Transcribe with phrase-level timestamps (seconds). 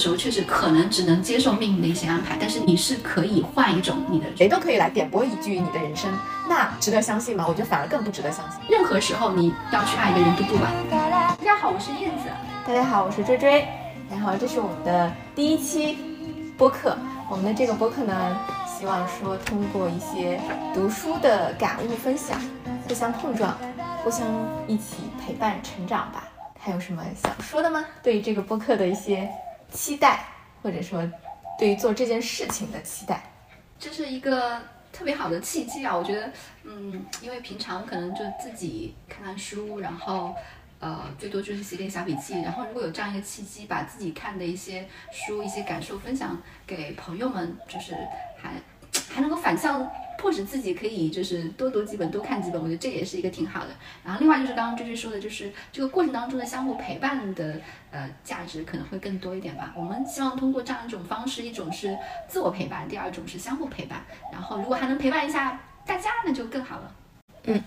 [0.00, 6.10] 时候确实可能只能接受命运的一些安排，但是你是可以换一种你的，谁都可以来点播一句你的人生，
[6.48, 7.44] 那值得相信吗？
[7.46, 8.58] 我觉得反而更不值得相信。
[8.70, 10.72] 任何时候你要去爱一个人都不晚。
[10.90, 12.30] 大家好，我是燕子。
[12.66, 13.68] 大家好，我是追追。
[14.10, 15.98] 然后这是我们的第一期
[16.56, 16.96] 播客。
[17.28, 18.36] 我们的这个播客呢，
[18.66, 20.40] 希望说通过一些
[20.74, 22.40] 读书的感悟分享，
[22.88, 23.56] 互相碰撞，
[24.02, 24.26] 互相
[24.66, 26.24] 一起陪伴成长吧。
[26.58, 27.84] 还有什么想说的吗？
[28.02, 29.30] 对于这个播客的一些
[29.70, 30.24] 期待，
[30.62, 31.02] 或者说
[31.58, 33.22] 对于做这件事情的期待，
[33.78, 34.60] 这是一个
[34.92, 35.96] 特别好的契机啊！
[35.96, 36.32] 我觉得，
[36.64, 40.34] 嗯，因为平常可能就自己看看书，然后。
[40.82, 46.34] 呃，最多就是写点小笔记，然后如果有这样一个契机，把自己看的一些书、一些感受分享
[46.66, 47.94] 给朋友们，就是
[48.38, 48.54] 还
[49.12, 49.86] 还能够反向
[50.20, 53.68] 迫使自己可以就是多读几本、多看几本，我觉得这也是一个挺好的。
[54.04, 57.58] 然后另外就是刚刚追追说的，就是这个过程当中的相互陪伴的
[57.90, 59.72] 呃价值可能会更多一点吧。
[59.74, 61.96] 我们希望通过这样一种方式，一种是
[62.28, 64.04] 自我陪伴，第二种是相互陪伴。
[64.30, 66.94] 然后如果还能陪伴一下大家，那就更好了。
[67.44, 67.62] 嗯。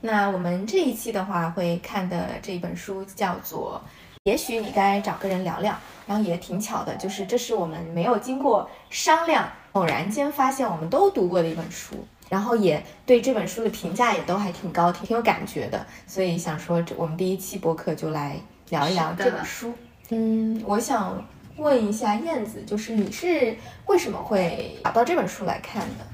[0.00, 3.78] 那我们这一期的话会看的这一本书叫做
[4.24, 5.72] 《也许你该找个人聊聊》，
[6.06, 11.94] 然后也挺巧的，就是这是我们没有经过商量，偶然间发现我们都读过的一本书，
[12.28, 19.72] 然后也对这本书的评价也都还挺高，挺挺有感觉的，所以想说这我们第一期播客就来聊一聊这本书。
[20.08, 21.24] 嗯，我想
[21.56, 26.06] 问一下燕子，就是你是为什么会找到这本书来看的？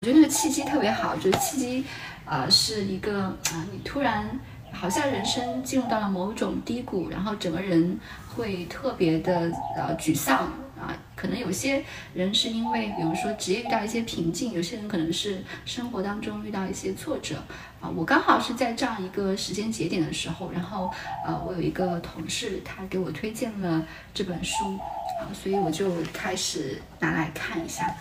[0.00, 1.84] 我觉得那个契机特别好，就是契机。
[2.24, 4.30] 呃，是一个啊，你突然
[4.72, 7.98] 好像人生进入到了某种低谷，然后整个人
[8.34, 10.96] 会特别的呃沮丧啊。
[11.14, 17.36] 可能有些人是因为，比如说职业遇到一些瓶颈，有些人可能是生活当中遇到一些挫折
[17.80, 17.88] 啊。
[17.94, 20.90] 我刚好是在这样一个时间节点的时候，然后
[21.26, 24.78] 呃，我有一个同事，他给我推荐了这本书
[25.20, 27.94] 啊，所以我就开始拿来看一下。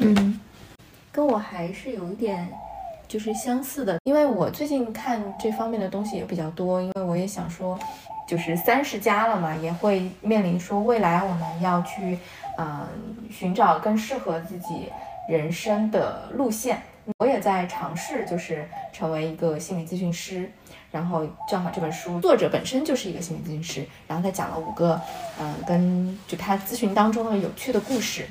[0.00, 0.40] 嗯，
[1.12, 2.48] 跟我还是有一点。
[3.06, 7.78] 就是相似的，因为我最近看这方面的东西也比较多，因为我也想说，
[8.26, 12.18] 就是三十加了嘛，也会面临说未来我们要去，
[12.56, 12.86] 嗯，
[13.30, 14.90] 寻找更适合自己
[15.28, 16.82] 人生的路线。
[17.18, 20.50] 我也在尝试，就是成为一个心理咨询师。
[20.90, 25.00] 然后正好这本书作者本身就是一个心理咨询师，然后他讲了五个，
[25.40, 28.24] 嗯，跟就他咨询当中的有趣的故事，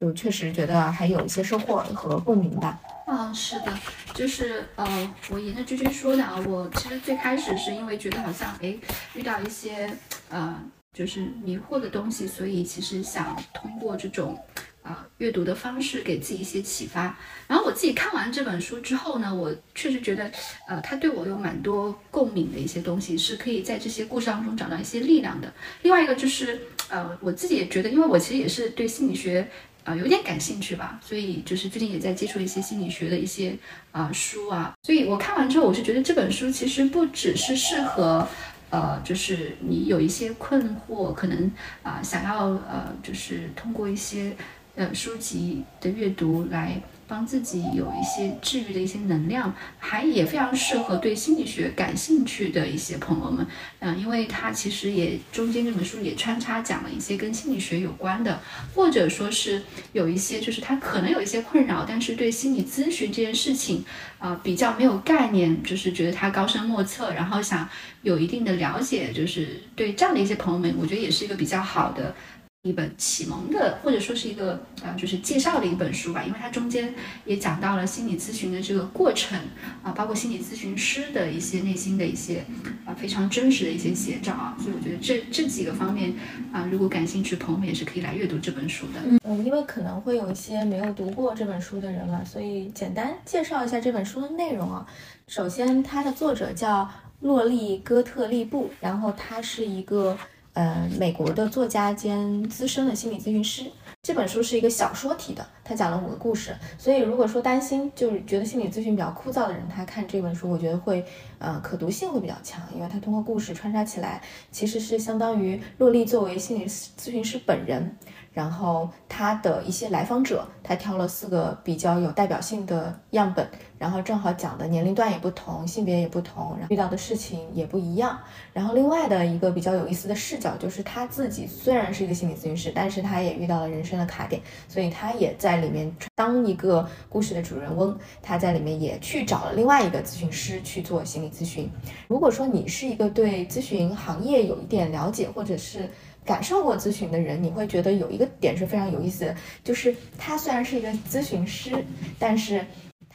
[0.00, 2.78] 就确实觉得还有一些收获和共鸣吧。
[3.06, 3.78] 啊，是的，
[4.14, 8.76] 就是呃，我沿着追追说的啊，我其实最开始是因为觉得好像哎
[9.14, 9.90] 遇到一些
[10.28, 14.38] 呃就是迷惑的东西，所以其实想通过这种
[14.84, 17.18] 啊阅读的方式给自己一些启发。
[17.48, 20.30] 然后我自己看完这本书之后呢，我确实觉得
[20.68, 25.52] 呃它对我有蛮多共鸣的一些东西，是可以在这些故事当中找到一些力量的。
[25.82, 29.50] 另外一个就是呃我自己也觉得，因为我其实也是对心理学。
[29.84, 33.56] 啊，有点感兴趣吧，所以就是最近也在接触一些心理学的一些
[33.92, 38.26] 啊书啊，所以我看完之后，我是觉得这本书其实不只是适合，
[38.70, 41.50] 呃，就是你有一些困惑，可能
[41.82, 44.36] 啊想要呃，就是通过一些
[44.76, 46.80] 呃书籍的阅读来。
[47.10, 53.44] 帮自己有一些治愈的一些能量，还也非常适合对心理学感兴趣的一些朋友们，
[53.80, 58.40] 嗯，因为它其实也中间这本书也穿插讲了一些跟心理学有关的，
[58.74, 59.60] 或者说是
[59.92, 63.84] 有一些就是他可能有一些困扰，但是对心理咨询这件事情
[64.20, 67.68] 啊比较没有概念，就是觉得他高深莫测，然后想
[68.02, 72.14] 有一定的了解，就是对这样的一些朋友们，我觉得也是一个比较好的。
[72.62, 76.92] 一本启蒙的，或者说是一个呃，就是介绍的一本书吧，因为它中间
[77.24, 79.38] 也讲到了心理咨询的这个过程
[79.82, 82.44] 啊，包括心理咨询师的一些内心的一些
[82.84, 86.12] 啊非常真实的一些写照啊，所以我觉得这这几个方面
[86.52, 89.00] 啊，如果感兴趣朋友们也是可以来阅读这本书的。
[89.22, 94.86] 嗯，因为可能会有一些没有读过这本书的人嘛，所以简单介绍一下这本书的内容啊。
[95.28, 96.86] 首先，它的作者叫
[97.20, 100.14] 洛丽·戈特利布，然后他是一个。
[100.52, 103.64] 呃，美国的作家兼资深的心理咨询师，
[104.02, 111.04] 这本书是一个小说体的，他讲了五个故事，所以如果说担心就是觉得心理咨询比较枯燥的人，他看这本书，我觉得会
[111.38, 114.20] 呃可读性会比较强，因为他通过故事穿插起来，
[114.50, 117.96] 其实是相当于洛丽作为心理咨询师本人。
[118.32, 123.44] 然后他的一些来访者，他挑了四个比较有代表性的样本，
[123.80, 128.20] 然后正好讲的年龄段也不同，性别也不同，然后遇到的事情也不一样。
[128.52, 137.98] 然后另外的一个比较有意思的视角，就是他自己虽然是一个心理咨询师，但是他也遇到了人生的卡点，所以他也在里面当一个故事的主人翁。
[138.20, 141.66] 他在里面也去找了另外一个咨询师去做心理咨询。
[142.06, 145.88] 如果说你是一个对咨询行业有一点了解，或者是
[146.22, 149.34] 感受过咨询的人，你会觉得有一个点是非常有意思的，
[149.64, 151.72] 就是他虽然是一个咨询师，
[152.18, 152.62] 但是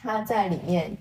[0.06, 0.96] 他在里面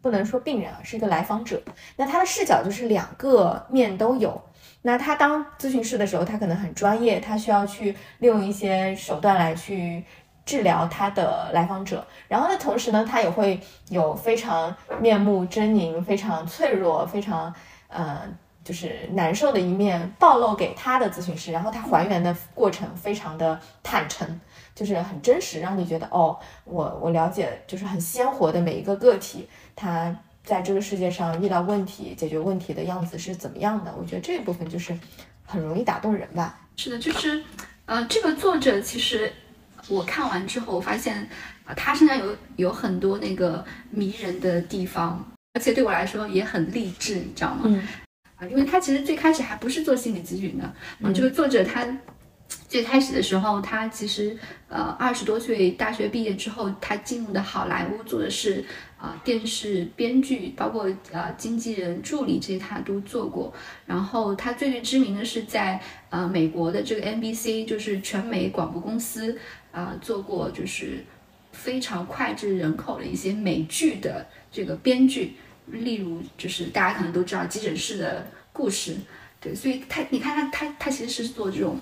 [0.00, 1.60] 不能说病人啊，是一个来访者。
[1.96, 4.40] 那他的视角就是两个面都有。
[4.82, 10.04] 那他当咨询师的时候，他可能很专业，他需要去利用一些手段来去
[10.46, 12.06] 治疗他的来访者。
[12.28, 17.52] 然后呢，同时呢，他也会有非常面目狰狞、非常脆弱、非常
[17.88, 18.22] 呃。
[18.64, 24.40] 就是难受的一面暴露给他的咨询师，然后他还原的过程非常的坦诚，
[24.74, 33.94] 就是很真实，让你觉得哦，我我了解，就是很鲜活的每一个个体，他在这个世界上遇到问题、解决问题的样子是怎么样的？
[33.98, 34.98] 我觉得这一部分就是
[35.44, 36.58] 很容易打动人吧。
[36.76, 37.42] 是的，就是
[37.86, 39.32] 呃，这个作者其实
[39.88, 41.28] 我看完之后，我发现
[41.64, 47.62] 啊，他身上有有很多那个迷人的地方，而且对我来说也很励志，你知道吗？
[47.66, 47.86] 嗯。
[48.36, 51.86] 啊，因为他其实最开始还不是做心理咨询的，嗯，这个作者他
[52.74, 54.36] 最开始的时候，他其实
[54.68, 58.64] 呃二十多岁大学毕业之后，他进入的好莱坞做的是
[58.98, 63.54] 啊电视编剧，包括呃经纪人助理这些他都做过。
[63.86, 65.80] 然后他最最知名的是在
[66.10, 69.38] 呃美国的这个 NBC，就是全美广播公司
[69.70, 71.04] 啊做过就是
[71.52, 75.36] 非常脍炙人口的一些美剧的这个编剧。
[75.68, 78.96] 例如，就是大家可能都知道急诊室的故事，
[79.40, 81.78] 对，所以他，你看他，他，他其实是做这种，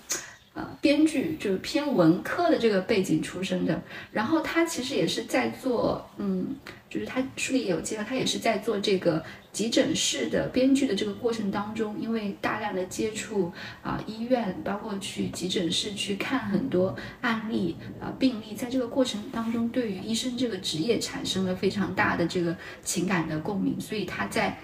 [0.54, 3.80] 呃，编剧，就是偏文科的这个背景出身的。
[4.10, 6.54] 然后他其实也是在做，嗯，
[6.90, 13.50] 就是他书里也有介绍，他也是在做这个急诊室的编剧的这个过程当中，因为大量的接触
[13.82, 22.54] 啊医院，包括去急诊室去看很多案例啊病例，在这个过程当中，对于医生这个职业产生了非常大的这个
[22.84, 24.58] 情感的共鸣，所以他在。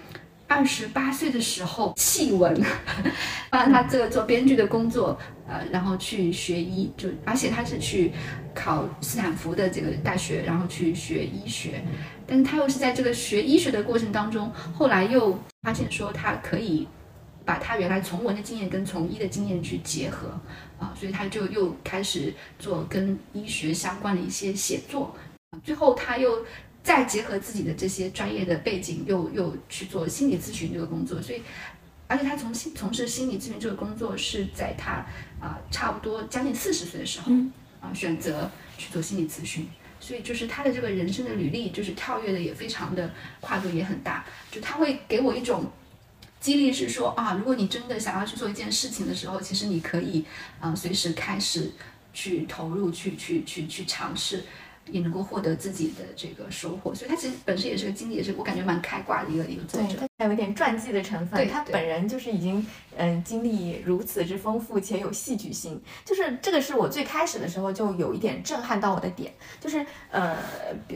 [0.51, 2.59] 二十八岁的时候弃文，
[3.51, 5.15] 帮他这个做编剧的工作，
[5.49, 8.11] 呃，然后去学医，就而且他是去
[8.53, 11.83] 考斯坦福的这个大学，然后去学医学，
[12.27, 16.87] 但是他又是在这个学医学的过程当中，后来又发现说他可以
[17.43, 20.39] 把他原来从文的经验跟从医的经验去结合，
[20.77, 25.15] 啊，所以他就又开始做跟医学相关的一些写作，
[25.63, 26.45] 最后他又。
[26.81, 31.41] 再结合自己的这些专业的背景，又又去做心理咨询这个工作，所以，
[32.09, 35.05] 而且他从心从事心理咨询这个工作是在他
[35.39, 37.31] 啊差不多将近四十岁的时候
[37.79, 39.67] 啊选择去做心理咨询，
[39.99, 45.71] 所以就是他的这个人生的履历就是跳跃的也非常的跨度也很大，就他会给我一种
[46.39, 50.25] 激励，是说啊，如果你真的想要去做一件事情的时候，其实你可以
[50.59, 51.71] 啊随时开始
[52.11, 54.43] 去投入，去去去去尝试。
[54.91, 60.07] 也能够获得自己的这个收获，所以他其实本身也是个经历，也是我感觉蛮开挂的一个一个作者。
[60.17, 62.65] 他有一点传记的成分，他本人就是已经
[62.97, 70.35] 嗯经历如此之丰富且有戏剧性，就是这个是我最开始的时候就有一点震撼到我的点，就是呃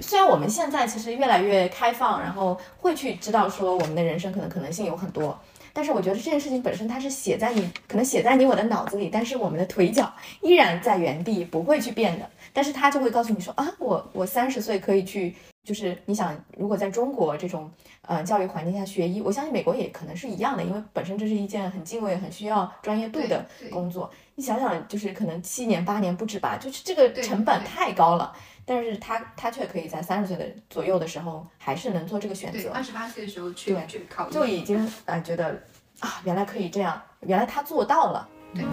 [0.02, 5.40] 虽然我们现在其实越来越开放，然后会去知道说我们的人生可能可能性有很多。
[5.76, 12.30] 但是我觉得这件事情本身它是写在你可能写在你我的脑子里，但是我们的腿脚依然在原地不会去变的。
[12.54, 17.70] 但是他就会告诉你说啊，我我三十岁可以去，就是你想如果在中国这种
[18.04, 24.10] 呃教育环境下学医，我相信美国也可能是一样的，因为本身这是一件很敬畏、很需要专业度的工作。
[24.36, 28.34] 你想想，就是可能七年八年不止吧，就是这个成本太高了。
[28.66, 32.72] 但是他他却可以在三十岁的左右的时候，还是能做这个选择。
[32.72, 35.62] 二十八岁的时候去去考，就已经呃觉得
[36.00, 38.30] 啊，原来可以这样，原来他做到了。
[38.54, 38.64] 对。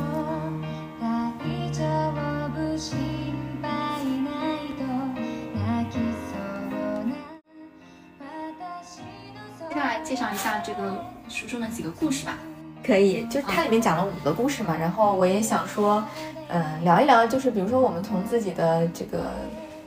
[9.71, 12.37] 接下来介绍一下这个书中的几个故事吧。
[12.85, 16.05] 可以，就它里面讲了五个故事嘛，然后我也想说，
[16.49, 19.33] 嗯，聊一聊，就是比如说我们从自己的这个。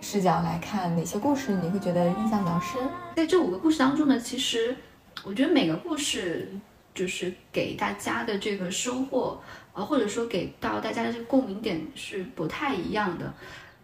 [0.06, 2.90] 视角来看哪些故事你会觉得印象比较深？
[3.16, 4.75] 在这五个故事当中呢，其实
[5.24, 6.52] 我觉得每个故事
[6.94, 9.40] 就是给大家的这个收获，
[9.72, 13.34] 呃，或者说给到大家的这个共鸣点是不太一样的。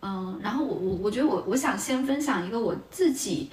[0.02, 3.50] 嗯，然后我我我觉得我我想先分享一个我自己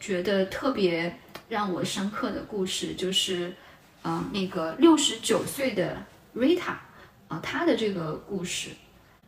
[0.00, 1.16] 觉得特别
[1.52, 3.52] 让我深刻的故事，就是
[4.00, 6.02] 啊那个六十九岁的
[6.34, 6.72] Rita
[7.28, 8.70] 啊她的这个故事。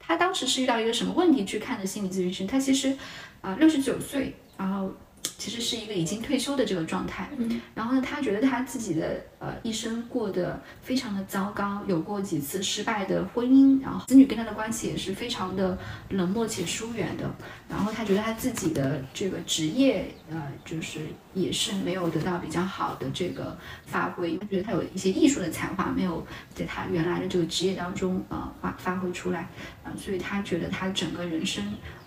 [0.01, 2.47] 她当时是遇到一个什么问题去看的心理咨询师？
[2.47, 2.97] 她其实，
[3.43, 4.91] 啊，六十九岁，然后
[5.37, 7.29] 其实是一个已经退休的这个状态。
[7.37, 15.79] 嗯，然后呢，他觉得他自己的呃一生过得非常的糟糕，有过几次失败的婚姻，然后子女跟他的关系也是非常的
[16.11, 17.31] 冷漠且疏远的。
[17.69, 21.01] 然后他觉得他自己的这个职业呃就是
[21.33, 26.25] 也是没有得到比较好的这个发挥，他觉得他有一些艺术的才华没有
[26.55, 29.49] 在他原来的这个职业当中呃发发挥出来
[29.83, 31.63] 啊、所以他觉得他整个人生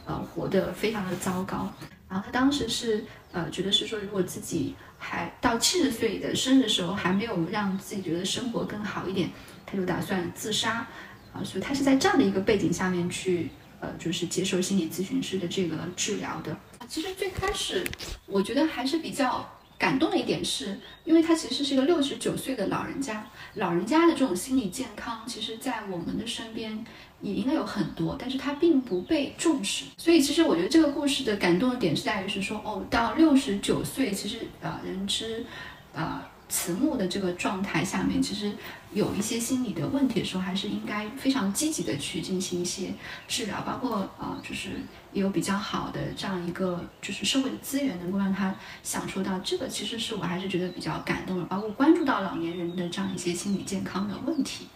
[0.05, 1.71] 呃活得非常的糟糕。
[2.09, 9.29] 然后他当时是呃觉得是说，如果自己还到七十岁的生日的时候还没有让自己觉得生活更好一点，
[9.65, 10.87] 他就打算自杀
[11.33, 13.49] 啊、所以他是在这样的一个背景下面去
[13.79, 16.57] 呃就是接受心理咨询师的这个治疗的。
[16.87, 17.83] 其实最开始
[18.25, 19.47] 我觉得还是比较
[19.77, 26.83] 感动的一点是，因为他其实是一个六十九岁的老人家，老人家的这种心理健康，其实在我们的身边
[27.21, 29.85] 也应该有很多，但是他并不被重视。
[29.97, 35.45] 所以其实我觉得这个故事的感动的点是在于是说，哦，到六十九岁，其实呃人之
[35.93, 38.51] 呃慈母的这个状态下面，其实
[38.93, 42.93] 有一些心理的问题的时候，还是应该非常积极的去进行一些
[43.27, 44.69] 治疗，包括呃就是
[45.11, 54.67] 有比较好的这样一个就是社会的资源，能够让他享受到这个，其实是我还是觉得比较感动的，包括关注到老年人的这样一些心理健康的问题。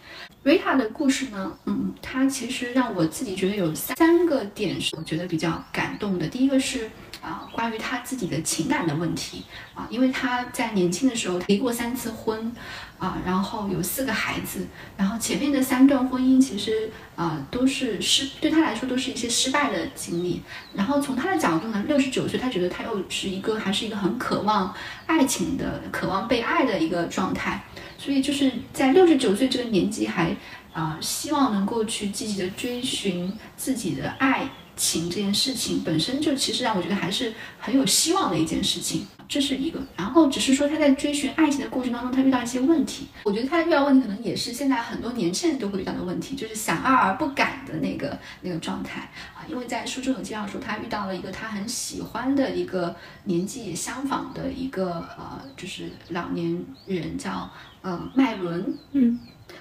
[0.42, 6.26] 瑞塔的故事呢，嗯，它其实让我自己觉得有三三个点是我觉得比较感动的。
[6.26, 9.44] 第一个是啊、关于他自己的情感的问题
[9.74, 12.52] 啊、因为他在年轻的时候离过三次婚
[12.98, 20.42] 啊、然后有四个孩子，然后前面的三段婚姻其实啊、都是失对他来说都是一些失败的经历。
[20.74, 24.74] 然后从他的角度呢，六十九岁，他觉得他又是一个还是一个很渴望
[25.06, 27.62] 爱情的、渴望被爱的一个状态。
[28.02, 30.34] 所以就是在六十九岁这个年纪还
[30.72, 39.80] 啊、希望能够去积极的追寻自己的爱情这件事情，本身就其实让我觉得还是很有希望的一件事情，这是一个。
[39.96, 43.08] 然后只是说他在追寻爱情的过程当中，他遇到一些问题。
[43.24, 49.44] 我觉得他遇到问题可能也是现在很多年轻人都会遇到的问题，就是想爱而不敢的那个那个状态啊。
[49.48, 57.50] 因为在书中有介绍说，他遇到了一个他很喜欢的一个年纪也相仿的一个呃，就是老年人叫
[57.82, 59.18] 呃麦伦，嗯，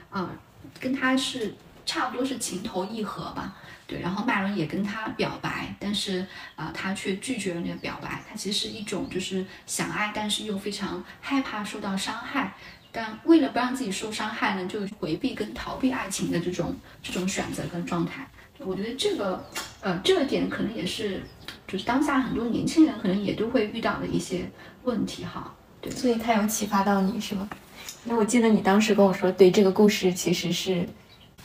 [0.10, 0.30] 啊、
[0.80, 3.58] 跟他是差不多是情投意合吧。
[3.92, 8.24] 对，然后麦伦也跟他表白，但是啊、他却拒绝了那个表白。
[8.30, 12.54] 他其实是一种就是想爱，但是又非常害怕受到伤害。
[12.90, 18.26] 但为了不让自己受伤害呢，就回避跟逃避爱情的这种这种选择跟状态。
[18.60, 19.46] 我觉得这个
[19.82, 21.22] 呃这个点可能也是，
[21.68, 24.50] 就是当下很多年轻人可能也都会遇到的一些
[24.84, 25.54] 问题哈。
[25.82, 27.50] 对所以他有启发到你是吗？
[28.06, 30.88] 因为我记得你当时跟我说，对这个故事其实是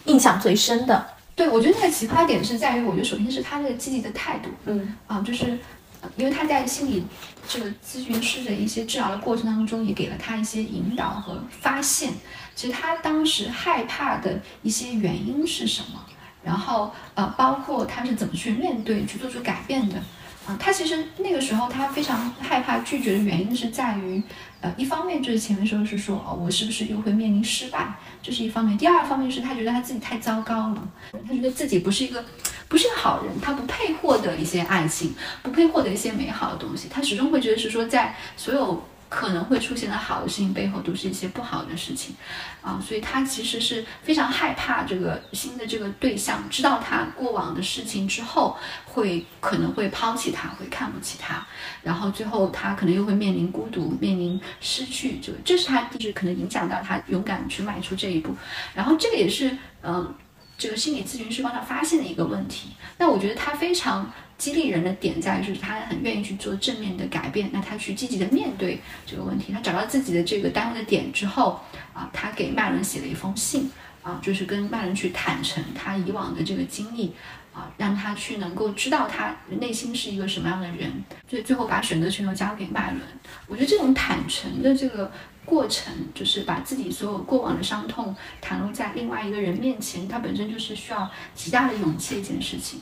[0.05, 1.16] 印象最深的。
[1.37, 5.59] 对，我觉得那个奇葩点是在于，我觉得首先是他那个积极的态度，嗯啊，就是
[6.01, 7.05] 呃因为他在心理
[7.47, 12.15] 这个咨询师的一些治疗的过程当中，也给了他一些引导和发现。
[12.55, 16.01] 其实他当时害怕的一些原因是什么？
[16.43, 20.03] 然后呃，包括他是怎么去面对、去做出改变的。
[20.47, 24.23] 啊，他其实那个时候他非常害怕拒绝的原因是在于，
[24.61, 30.89] 呃，一方面就是前面说的是说，哦，我是不是又会面临失败，这是一方面；第二方面是他觉得他自己太糟糕了，
[31.27, 32.25] 他觉得自己不是一个
[32.69, 35.13] 不是个好人，他不配获得一些爱情，
[35.43, 42.15] 不配获得一些美好的东西，他始终会觉得是说，在所有可能会出现的好的事情背后，都是一些不好的事情，
[42.63, 51.47] 啊，所以他其实是非常害怕这个新的这个对象知道他过往的事情之后，会可能会抛弃他，会看不起他，
[51.83, 58.35] 然后最后他可能又会面临孤独，面临失去，这个这是他就是可能影响到他勇敢去迈出这一步，
[58.75, 60.15] 然后这个也是嗯。
[60.59, 71.61] 这个心理咨询师帮他发现的一个问题，那我觉得他非常激励人的点在于，就是他很愿意去做正面的改变，那他去积极的面对这个问题，他找到自己的这个单位的点之后，
[71.93, 73.71] 啊，他给麦伦写了一封信，
[74.03, 77.13] 啊，就是跟麦伦去坦诚他以往的这个经历，
[77.53, 80.91] 啊，让他去能够知道他内心是一个什么样的人，
[81.29, 83.03] 最最后把选择权又交给麦伦。
[83.47, 85.11] 我觉得这种坦诚的这个
[85.47, 92.81] 过程，就是把自己所有过往的伤痛袒露在另外一个人面前，它本身就是需要极大的勇气一件事情。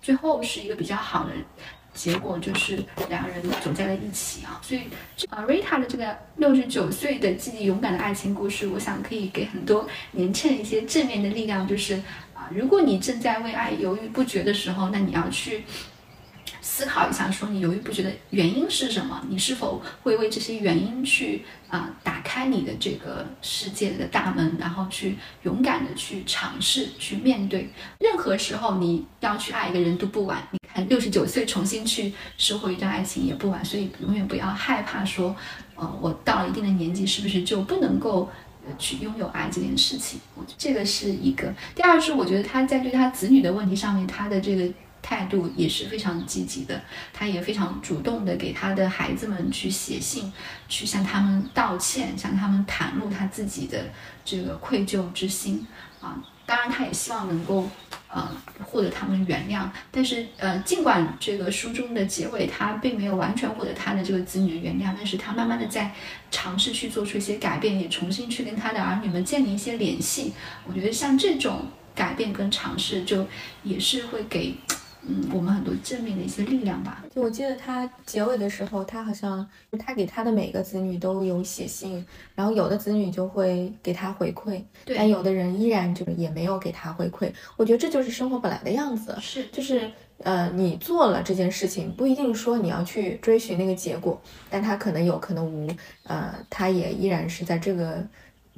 [0.00, 1.32] 最后是一个比较好的
[1.92, 4.58] 结果，就是两个人走在了一起啊。
[4.62, 4.82] 所以，
[5.28, 11.94] 啊，Rita 的这个六十九岁的积极勇敢的爱情故事，我想可以给很多年轻人一些正面的力量，就是
[12.34, 15.64] 啊，如果你正在为爱犹豫不决的时候，那你要去。
[16.68, 19.24] 思考一下，说你犹豫不决的原因是什么？
[19.28, 27.70] 你是否会为这些原因去啊、打开你的这个世界的大门，然后去勇敢的去尝试、去面对。
[28.00, 30.42] 任何时候你要去爱一个人都不晚。
[30.50, 30.86] 你看。
[30.88, 35.34] 六十九岁重新去收获一段爱情也不晚，所以永远不要害怕说，
[35.74, 38.28] 呃，我到了一定的年纪是不是就不能够
[38.78, 40.20] 去拥有爱这件事情？
[40.34, 41.52] 我这个是一个。
[41.74, 44.70] 第二是我觉得他在对他子女的问题上面，他的这个
[45.08, 46.82] 态度也是非常积极的，
[47.12, 50.32] 他也非常主动的给他的孩子们去写信，
[50.68, 53.84] 去向他们道歉，向他们袒露他自己的
[54.24, 55.64] 这个愧疚之心
[56.00, 56.20] 啊。
[56.44, 57.68] 当然，他也希望能够，
[58.08, 58.28] 呃，
[58.64, 59.68] 获得他们原谅。
[59.92, 65.94] 但是，呃，尽管这个书中的结尾他并没有完全获得他的这个子女的原谅，但是他慢慢的在
[66.32, 70.32] 尝试去做出一些改变，也重新去跟他的儿女们建立一些联系。
[70.66, 73.24] 我觉得像这种改变跟尝试，就
[73.62, 74.56] 也是会给。
[75.08, 77.04] 嗯，我们很多正面的一些力量吧。
[77.14, 79.48] 就我记得他结尾的时候，他好像
[79.78, 84.60] 他给他的每个子女都有写信，然后有的子女就会给他回馈，
[84.96, 87.32] 但有的人依然就是也没有给他回馈。
[87.56, 89.88] 我觉得这就是生活本来的样子，是就是
[90.24, 94.20] 呃，你做了这件事情，不一定说你要去追寻那个结果，
[94.50, 95.70] 但他可能有可能无，
[96.02, 98.04] 呃，他也依然是在这个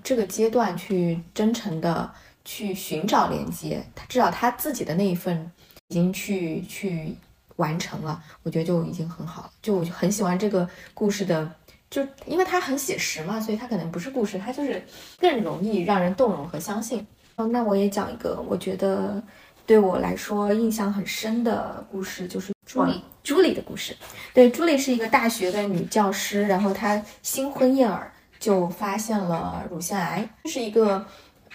[0.02, 2.10] 这个阶段去真诚的
[2.44, 5.50] 去寻找连接，他至少他自己的那一份。
[5.88, 7.14] 已经去去
[7.56, 9.50] 完成了，我觉得就已经很好了。
[9.62, 11.50] 就我就很喜欢这个故事的，
[11.90, 14.82] 就因为它很写实嘛，所以它可能不是故事，它就是
[15.18, 17.06] 更容易让人动容和相信。
[17.36, 19.22] 哦，那我也讲一个，我觉得
[19.64, 23.96] 对我来说印象很深的故事，就是朱莉朱莉的故事。
[24.34, 31.06] 对，朱莉是一个大学的女教师，然后她新婚燕尔就发现了乳腺癌，这是一个。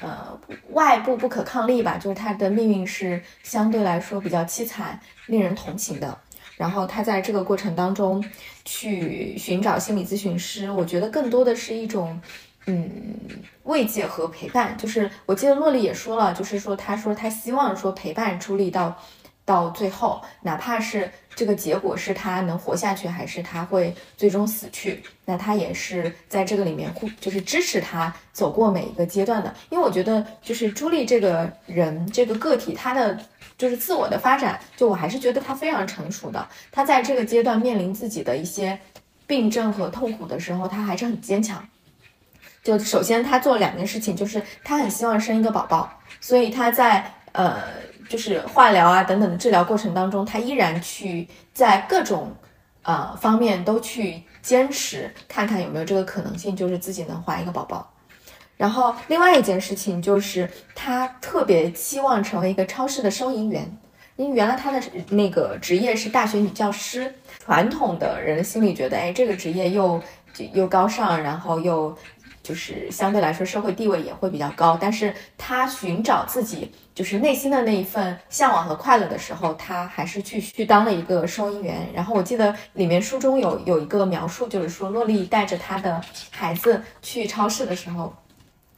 [0.02, 0.40] 呃，
[0.72, 6.18] 外部不可抗力吧，就是他的命运是相对来说比较凄惨、令人同情的。
[6.58, 8.24] 然后他在这个过程当中
[8.66, 12.22] 去寻找心理咨询师，我觉得更多的是一种
[12.68, 13.16] 嗯
[13.64, 14.78] 慰藉和陪伴。
[14.78, 18.96] 就是我记得洛丽也说了，就是说他说他希望说陪伴朱莉到
[19.46, 21.12] 到最后，哪怕是。
[21.36, 25.04] 这个结果是他能活下去，还是他会最终死去？
[25.26, 29.54] 那他也是在这个里面，就是支持他走过每一个阶段的。
[29.70, 33.18] 因为我觉得，就是朱莉这个人，这个个体，他的
[33.58, 36.48] 就是自我的发展，就我还是觉得他非常成熟的。
[36.72, 38.78] 他在这个阶段面临自己的一些
[39.26, 41.68] 病症和痛苦的时候，他还是很坚强。
[42.64, 47.60] 就首先，他做两件事情，就是他很希望生一个宝宝，所以他在呃。
[48.10, 52.36] 就是化疗啊等等的治疗过程当中，他依然去在各种
[52.84, 57.90] 呃方面都去坚持，看看有没有这个可能性，就是自己能怀一个宝宝。
[58.56, 63.78] 然后另外一件事情就是他特别期望成为一个超市的收银员，
[64.16, 67.14] 因为原来他的那个职业是大学女教师，
[67.44, 70.02] 传统的人心里觉得，哎，这个职业又
[70.54, 71.98] 又高尚，然后又
[72.44, 76.72] 就是相对来说社会地位也会比较高，但是他寻找自己。
[76.94, 81.90] 就是内心的那一份向往和快乐的时候，他还是去去当了一个收银员。
[81.92, 88.14] 然后我记得里面书中有有一个描述，就是说洛丽带着她的孩子去超市的时候，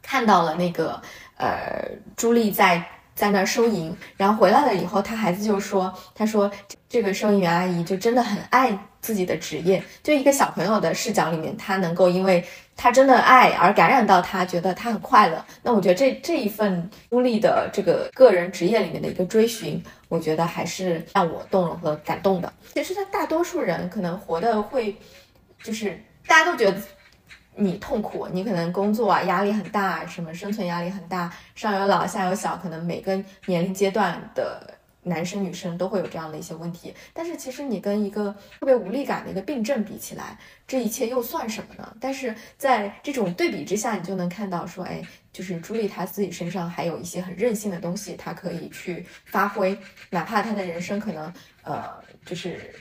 [0.01, 1.01] 看到了那个
[1.35, 2.81] 呃朱莉在
[3.13, 6.49] 在那儿收银，然后回来了以后，他孩子就说，他说
[6.87, 12.45] 这个收银员阿姨就真的很爱自己的职业，就一个小朋友的视角里面，他能够因为。
[12.75, 15.43] 他真的爱而感染到他，觉得他很快乐。
[15.63, 22.53] 那我觉得这这一份朱莉的这个个人职业里面的一个追寻，我觉得还是让我动容和感动的。
[22.73, 24.95] 其实他大多数人可能活的会，
[25.63, 26.77] 就是大家都觉得
[27.55, 34.74] 你痛苦，你可能工作啊压力很大，什么生存压力很大，上有老下有小，可能每个年龄阶段的。
[35.05, 40.37] 男生女生都会有这样的一些问题，但是其实你跟一个特别无力感的一个病症比起来，
[40.67, 41.95] 这一切又算什么呢？
[42.01, 49.77] 但是在这种对比之下，你就能看到说，哎，就是朱莉她自己身上还有一些很任性的东西，她可以去发挥，
[50.09, 51.83] 哪怕她的人生可能，呃，
[52.25, 52.73] 就是。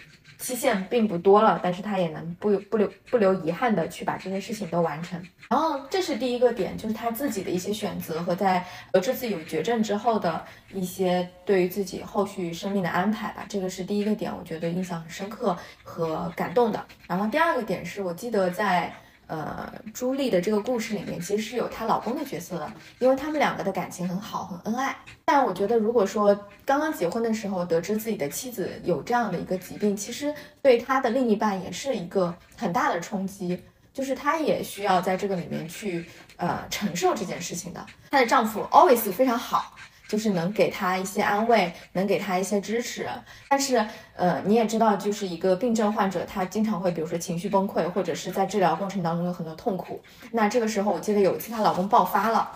[0.45, 5.19] 期限并不多了，但是他也能不不留不留遗憾的去把这些事情都完成。
[5.49, 13.47] 然后这是第一个点，就是他自己的一些选择和在呃这次有绝症之后的一些对于自己后续生命的安排吧。
[13.49, 16.85] 这个是第一个点，我觉得印象很深刻和感动的。
[17.09, 18.93] 然后第二个点是我记得在。
[19.27, 24.97] 呃，朱莉的这个故事里面其实是有她老公的角色的，因为他们两个的感情很好，很恩爱。
[25.25, 36.05] 但我觉得，如果说刚刚结婚的时候得知自己的妻子有这样的一个疾病，其实对他的另一半也是一个很大的冲击，就是她也需要在这个里面去
[36.37, 37.85] 呃承受这件事情的。
[38.11, 39.75] 她的丈夫 always 非常好。
[40.07, 43.09] 就是能给他一些安慰，能给他一些支持，
[43.49, 43.85] 但是，
[44.17, 50.01] 呃，你也知道，就是一个病症患者，他经常会，比如说情绪崩溃，或者是在治疗过程当中有很多痛苦。
[50.33, 52.51] 那这个时候，我记得有一次她老公爆发了，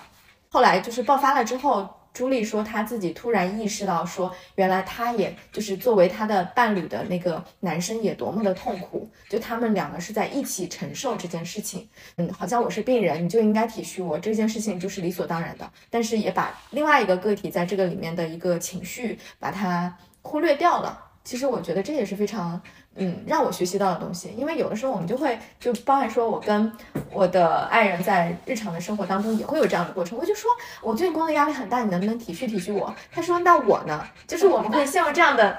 [0.50, 11.88] 后来就是爆发了之后，朱莉说，她自己突然意识到，说原来她也就是作为她的伴侣的那个男生也多么的痛苦，就他们两个是在一起承受这件事情。
[12.16, 15.70] 嗯，好像我是病人，你就应该体恤我，这件事情就是理所当然的。
[15.90, 21.06] 但是也把另外一个个体在这个里面的一个情绪把它忽略掉了。
[21.24, 22.60] 其实我觉得这也是非常。
[23.00, 26.72] 嗯，让我学习到的东西，因为有的时候我们就会就包含说，我跟
[27.12, 30.18] 我的爱人在日常的生活当中也会有这样的过程。
[30.18, 30.50] 我就说，
[30.82, 32.92] 我最近工作压力很大，你能不能体恤体恤我？
[33.12, 34.04] 他说，那我呢？
[34.26, 35.56] 就是我们会陷入这样的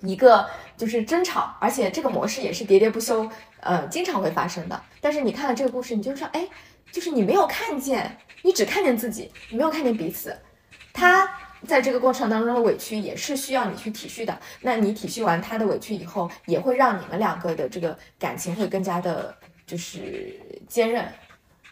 [0.00, 3.28] 一个就是争吵，而且这个模式也是喋喋不休，
[3.60, 4.78] 呃，经常会发生的。
[5.00, 6.46] 但是你看了这个故事，你就说，哎，
[6.92, 10.36] 就是你没有看见，你只看见自己，你没有看见彼此，
[10.92, 11.28] 他。
[11.66, 14.38] 在这个过程当中的委屈也是需要你去体恤的。
[14.60, 19.34] 那你体恤完他的委屈以后，也会让你们两个的这个感情会更加的，
[19.66, 20.34] 就是
[20.68, 21.04] 坚韧。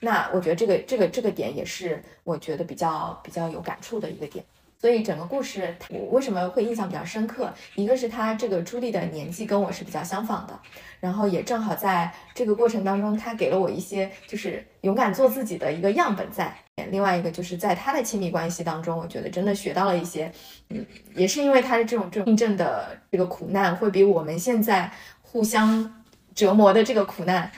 [0.00, 4.44] 那我觉得这个这个这个点也是我觉得比较比较有感触的一个点。
[4.78, 7.52] 所以整个故事我为什么会印象比较深刻？
[7.74, 10.58] 一个是他这个朱莉的年纪跟我是比较相仿的，
[11.00, 16.54] 然后也正好在这个过程当中，他给了我一些就是勇敢做自己的一个样本在。
[16.90, 20.30] 另外一个就是在他的亲密关系当中，我觉得真的学到了一些，
[20.68, 20.84] 嗯，
[21.14, 27.50] 也是因为他的这种这种病症的这个苦难，会比我们现在互相折磨的这个苦难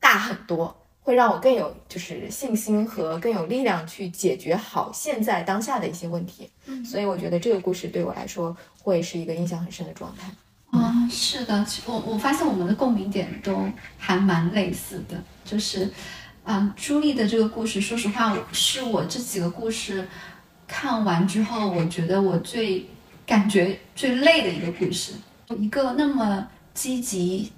[0.00, 0.85] 大很多。
[1.06, 10.28] 会让我更有就是信心和更有力量去解决好现在当下的一些问题，嗯所以我觉得这个故事对我来说会是一个印象很深的状态。
[10.72, 13.56] 啊，是的，我我发现我们的共鸣点都
[13.96, 15.88] 还蛮类似的，就是，
[16.42, 20.08] 嗯，朱莉的这个故事，说实话是我这几个故事
[20.66, 22.84] 看完之后，我觉得我最
[23.24, 25.12] 感觉最累的一个故事，
[25.56, 27.52] 一个那么积极。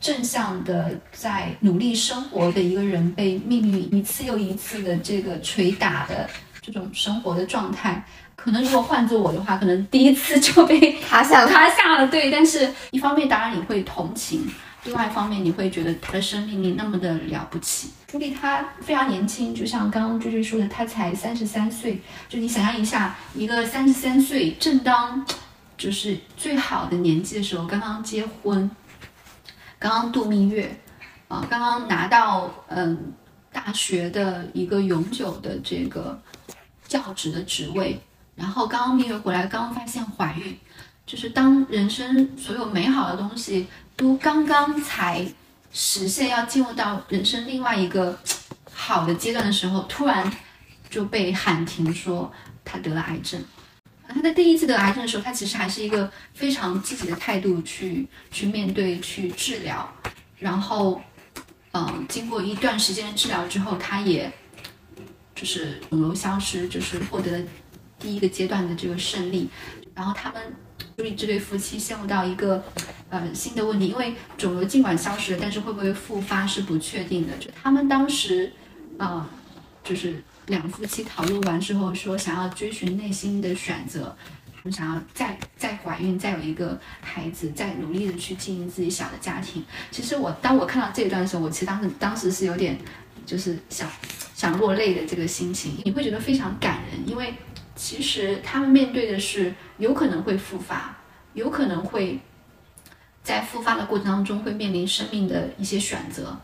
[0.00, 6.28] 正向的在努力生活的一个人，被命运一次又一次的这个捶打的
[6.60, 8.04] 这种生活的状态，
[8.36, 11.48] 可能如果换做我的话，可能第一次就被 塌下了。
[11.48, 12.30] 塌下了，对。
[12.30, 14.40] 但是一方面，当然你会同情；，
[14.84, 17.90] 另外一方面，你会觉得他的生命力那么的了不起。
[18.06, 22.00] 朱莉她非常年轻，就像刚刚追追说的，她才三十三岁。
[22.28, 25.26] 就你想象一下，一个三十三岁正当
[25.76, 28.70] 就是最好的年纪的时候，刚刚结婚。
[29.78, 30.78] 刚刚度蜜月，
[31.28, 33.12] 啊，刚刚拿到嗯
[33.52, 36.20] 大学的一个永久的这个
[36.86, 38.00] 教职的职位，
[38.34, 40.58] 然后刚刚蜜月回来，刚刚发现怀孕，
[41.06, 45.26] 就是当人生所有美好的东西都刚刚才
[45.72, 48.18] 实现，要进入到人生另外一个
[48.72, 50.30] 好的阶段的时候，突然
[50.90, 52.32] 就被喊停，说
[52.64, 53.40] 他得了癌症。
[54.14, 59.88] 他在第一次得癌症的时候，他其实还是一个非常积极的态度去去面对、去治疗。
[60.38, 61.00] 然后，
[61.72, 64.32] 嗯，经过一段时间的治疗之后，他也
[65.34, 67.44] 就是肿瘤消失，就是获得了
[67.98, 69.48] 第一个阶段的这个胜利。
[69.94, 70.42] 然后他们
[70.96, 72.64] 就是这对夫妻陷入到一个
[73.10, 77.36] 呃新的问题，因为肿瘤尽管消失了，但是会不会复发是不确定的。
[77.36, 78.52] 就他们当时
[78.96, 79.28] 啊，
[79.84, 80.22] 就是。
[80.48, 84.16] 两夫妻讨论完之后，说想要追寻内心的选择，
[84.70, 89.62] 想要再再怀孕，再有一个孩子，再努力的去经营自己小的家庭。
[89.90, 92.78] 其实我当我看到这一段的时候，我其实当时当时是有点
[93.26, 93.88] 就是想
[94.34, 95.76] 想落泪的这个心情。
[95.84, 97.34] 你会觉得非常感人，因为
[97.76, 100.96] 其实他们面对的是有可能会复发，
[101.34, 102.18] 有可能会
[103.22, 106.34] 在复发的过程当中会面临生命的一些选择，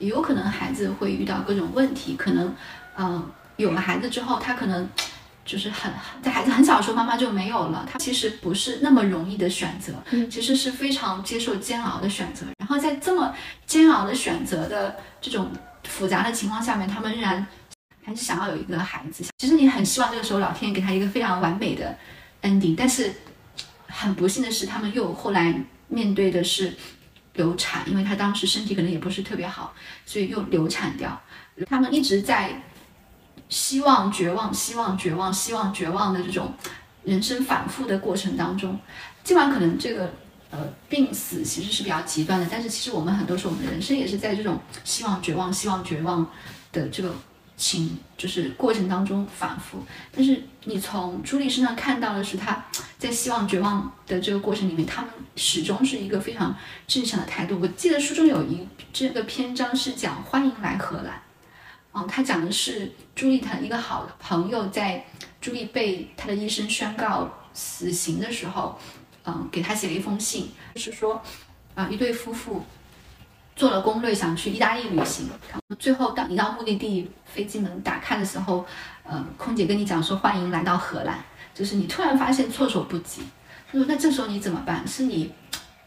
[0.00, 2.52] 也有可能孩子会遇到各种问题，可能
[2.96, 3.30] 嗯。
[3.62, 4.88] 有了孩子之后，他可能
[5.44, 5.90] 就是很
[6.22, 7.88] 在孩子很小的时候，妈妈就没有了。
[7.90, 9.94] 他其实不是那么容易的选择，
[10.30, 12.46] 其实是非常接受煎熬的选择。
[12.58, 13.34] 然后在这么
[13.66, 15.50] 煎熬的选择的这种
[15.84, 17.46] 复杂的情况下面，他们仍然
[18.04, 19.24] 还是想要有一个孩子。
[19.38, 21.96] 其实你很希望这个时候老天爷给他一个非常完美的
[22.42, 23.12] ending，但是
[23.88, 25.54] 很不幸的是，他们又后来
[25.88, 26.72] 面对的是
[27.34, 29.74] 流产，因为他当时身体可能也不是特别好，
[30.06, 31.20] 所以又流产掉。
[31.68, 32.62] 他们一直在。
[33.52, 36.54] 希望绝望，希望绝望，希望绝望的这种
[37.04, 38.80] 人生反复的过程当中，
[39.22, 40.10] 尽管可能这个
[40.50, 46.26] 呃病死其实是比较极端的，但是其实我们很多时候我们的人生也是在这种希望绝望、希望绝望
[46.72, 47.14] 的这个
[47.54, 49.84] 情就是过程当中反复。
[50.10, 52.64] 但是你从朱莉身上看到的是，她
[52.98, 57.58] 在希望绝望的这个过程里面，他们始终是一个非常正向的态度。
[57.60, 61.20] 我记得书中有一这个篇章是讲欢迎来荷兰。
[61.94, 65.04] 嗯，他讲的是朱莉她一个好的朋友，在
[65.40, 68.78] 朱莉被他的医生宣告死刑的时候，
[69.24, 71.20] 嗯，给他写了一封信，就是说，
[71.74, 72.64] 啊，一对夫妇
[73.54, 75.28] 做了攻略，想去意大利旅行。
[75.50, 78.64] 然后最后当你到目的地，飞机门打开的时候，
[79.02, 83.20] 呃，空姐跟你讲说欢迎来到荷兰，就是你突然发现措手不及。
[83.70, 84.86] 他说那这时候你怎么办？
[84.88, 85.30] 是你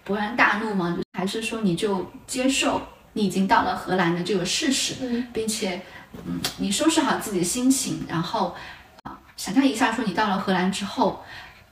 [0.06, 0.98] 勃然大怒吗？
[1.18, 2.82] 还是说你就接受
[3.14, 5.82] 你已经到了荷兰的这个事实，并且
[6.26, 8.56] 嗯，你收拾好自己的心情，然后
[9.04, 11.24] 啊，想象一下说你到了荷兰之后，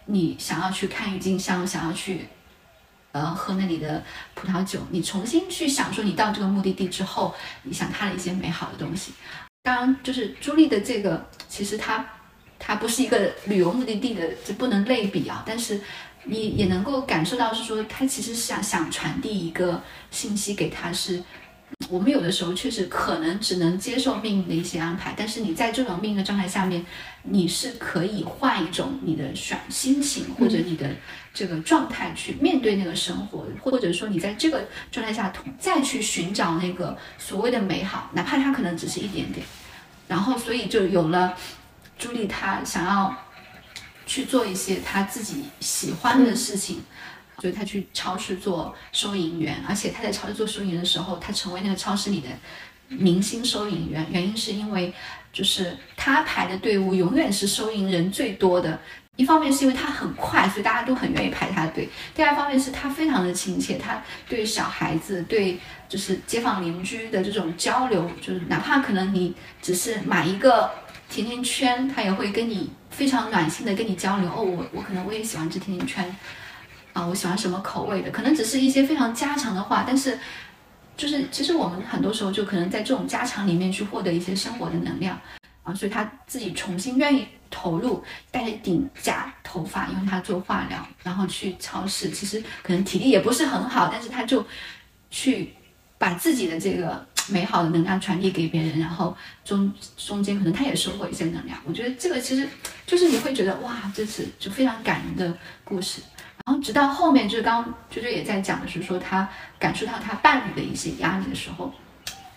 [0.05, 2.27] 你想要去看郁金香，想要去。
[3.13, 4.03] 呃，喝那里的
[4.33, 9.13] 葡萄酒，你重新去想说，你到这个目的地之后，你想它的一些美好的东西。
[9.61, 12.03] 当然，就是朱莉的这个，其实它
[12.57, 15.43] 它不是一个旅游目的地的，这不能类比啊。
[15.45, 15.79] 但是
[16.23, 19.79] 你也能够感受到，是说他其实想想传递一个
[20.09, 21.23] 信息给他，是。
[21.89, 26.83] 我们有的时候确实可能只能接受命运的一些安排，但是你在这种命运的状态下面，
[27.23, 30.89] 你是可以换一种你的选心情或者你的
[31.33, 39.45] 这个状态去面对那个生活，或者说你在这个状态下再去寻找那个所谓的美好，哪怕它可能只是一点点。
[40.07, 41.37] 然后，所以就有了
[41.99, 43.15] 朱莉，她想要
[44.07, 46.81] 去做一些她自己喜欢的事情。
[47.39, 52.29] 所以他去超市做收银员，而且他在超市做收银员的时候，他成为那个超市里的
[52.87, 54.05] 明星收银员。
[54.11, 54.93] 原因是因为，
[55.31, 58.79] 就是他排的队伍永远是收银人最多的。
[59.15, 70.71] 一方面是因为他很快，所以大家都很愿意排他的队；第二方面是他非常的亲切，他对小孩子、对就是街坊邻居的这种交流，就是哪怕可能你只是买一个
[71.11, 74.27] 甜甜圈，他也会跟你非常暖心的跟你交流。
[74.31, 76.15] 哦，我我可能我也喜欢吃甜甜圈。
[76.93, 78.11] 啊，我喜欢什么口味的？
[78.11, 80.17] 可能只是一些非常家常的话，但是，
[80.95, 85.19] 就是其实我们很多时候就可能在这种家常里面去获得一些生活的能量
[85.63, 94.45] 啊，所以他自己重新愿意投入，戴着顶假头发，因为他做化疗，然后去超市，其实可能体力也不是很好，但是他就
[95.09, 95.53] 去
[95.97, 101.57] 把自己的这个美好的能量传递给别人，然后中中间可能他也收获一些能量。
[101.65, 102.47] 我觉得这个其实
[102.85, 106.01] 就是你会觉得哇，这是就非常感人的故事。
[106.45, 109.27] 然后直到后面，就是刚啾啾也在讲的是说，她
[109.57, 111.73] 感受到她伴侣的一些压力的时候，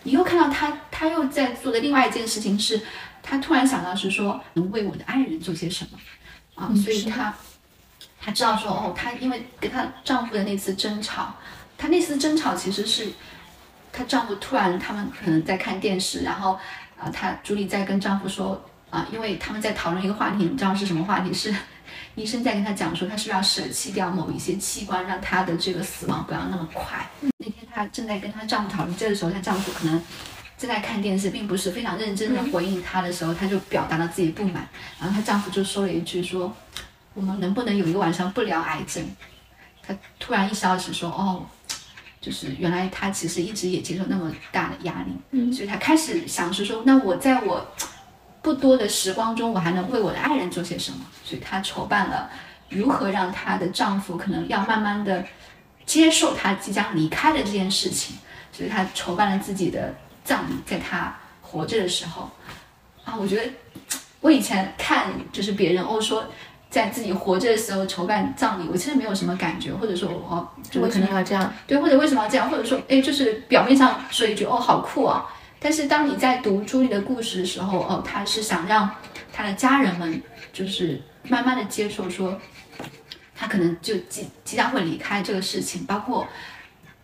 [0.04, 2.80] 你又看到她，她又在做的另外一件事情是，
[3.20, 5.98] 她突然想到是说，能为我的爱人做些什么
[6.54, 6.70] 啊？
[6.76, 7.34] 所以她，
[8.20, 11.34] 她知道说，哦，她因为跟她丈夫的那次争吵，
[11.76, 13.08] 她那次争吵其实是
[13.92, 16.56] 她丈夫突然他们可能在看电视，然后
[16.96, 21.52] 啊，她朱莉在跟丈夫说啊，因为他们在讨论一个话题，你知道是什么话题是？
[22.16, 27.06] 医生在跟她讲说，她是不是要舍弃掉某一些器官，让她的这个死亡不要那么快。
[27.20, 30.02] 那天她正在跟她丈夫讨论，这个时候她丈夫可能
[30.56, 34.66] 正在看电视，并不是非常认真的回应她的时候，她就表达了自己不满。
[34.98, 36.50] 然后她丈夫就说了一句说
[37.12, 39.04] ：“我们能不能有一个晚上不聊癌症？”
[39.86, 41.46] 她突然意识到是说：“哦，
[42.18, 47.66] 就是原来她其实一直也接受那么大的压力。”所以她开始想是说：“那我在我。”
[48.46, 50.98] 不多的时光中，我还能为我的爱人做些什么？
[51.24, 52.30] 所以她筹办了
[52.68, 55.24] 如何让她的丈夫可能要慢慢的
[55.84, 58.16] 接受她即将离开的这件事情。
[58.52, 62.30] 所以她筹办了自己的葬礼，在她活着的时候
[63.04, 63.50] 啊，我觉得
[64.20, 66.24] 我以前看就是别人哦说
[66.70, 71.52] 在自己活着的时候筹办葬礼，我其实没有什么感觉，或者说哦，为什么要这样？
[71.66, 72.48] 对，或者为什么要这样？
[72.48, 75.26] 或者说哎，就是表面上说一句哦，好酷啊。
[75.58, 78.88] 但是当你在读朱莉的故事的时候，哦，他是想让
[79.32, 82.40] 他的家人们就是慢慢的接受，说
[83.34, 86.26] 他可能就即即将会离开这个事情，包括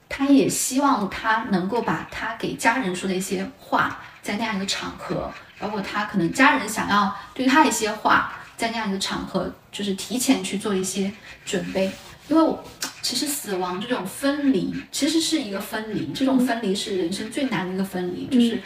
[0.08, 11.10] 他也希望他能够把他给家人说的一些话，在那样一个场合，包括他可能家人想要对他一些话，在那样一个场合，就是提前去做一些
[11.44, 11.90] 准备。
[12.28, 12.62] 因为我
[13.02, 18.62] 其实死亡这种分离，其实是一个分离，这种分离是人生最难的一个分离，就是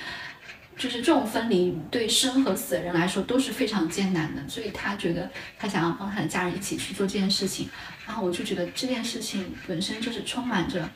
[0.76, 7.66] 就是这种分离对生和死的人来说都是非常艰难的，所以他觉得他想要帮他的家人一起去做这件事情，
[8.06, 10.86] 然后我就觉得这件事情本身就是充满着，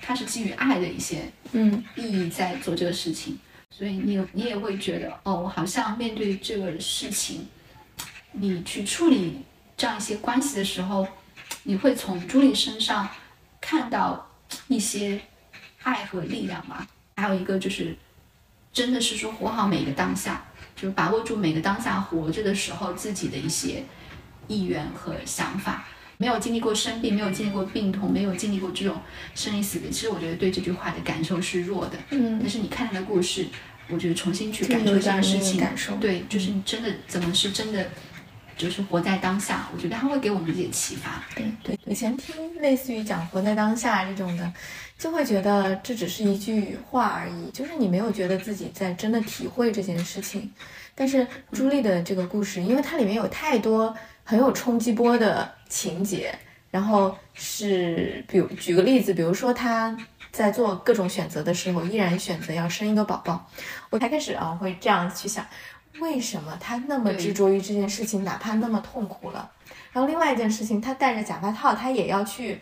[0.00, 1.84] 他是基于爱的一些嗯。
[1.96, 3.38] 意义在做这个事情，
[3.70, 7.46] 所以你你也会觉得哦，我好像面对这个事情，
[8.32, 9.42] 你去处理
[9.76, 11.06] 这样一些关系的时候。
[11.64, 13.08] 你会从朱莉身上
[13.60, 14.30] 看到
[14.68, 15.20] 一些
[15.82, 16.86] 爱和力量吗？
[17.16, 17.96] 还有一个就是，
[18.72, 23.84] 真的是说活好每个当下，就是把握住每个当下活着的时候自己的一些
[24.48, 25.86] 意愿和想法。
[26.16, 29.00] 没有经历过生病，没有经历过病痛，没有经历过这种
[29.34, 31.98] 生离死别，其实我觉得对这句话的感受是弱的。
[32.10, 32.38] 嗯。
[32.40, 33.46] 但是你看他的故事，
[33.88, 37.90] 我觉得重新去感受这件事情，感受对，就是你真的怎么是真的。
[38.60, 41.24] 就是活在当下，我觉得它会给我们一些启发。
[41.34, 44.52] 对对，以前听类似于讲活在当下这种的，
[44.98, 50.52] 就会觉得这只是一句话而已，就是你没有觉得自己在真的体会这件事情。
[50.94, 56.38] 但是朱莉的这个故事，因为它里面有太多很有冲击波的情节，
[56.70, 59.96] 然后是，比如举个例子，比如说她
[60.30, 63.50] 在做各种选择的时候，依然选择要生一个宝宝，
[63.88, 65.46] 我才开始啊会这样去想。
[65.98, 69.50] 为什么他那么执着于这件事情，哪怕那么痛苦了？
[69.92, 72.60] 然后另外一件事情，他戴着假发套，他也要去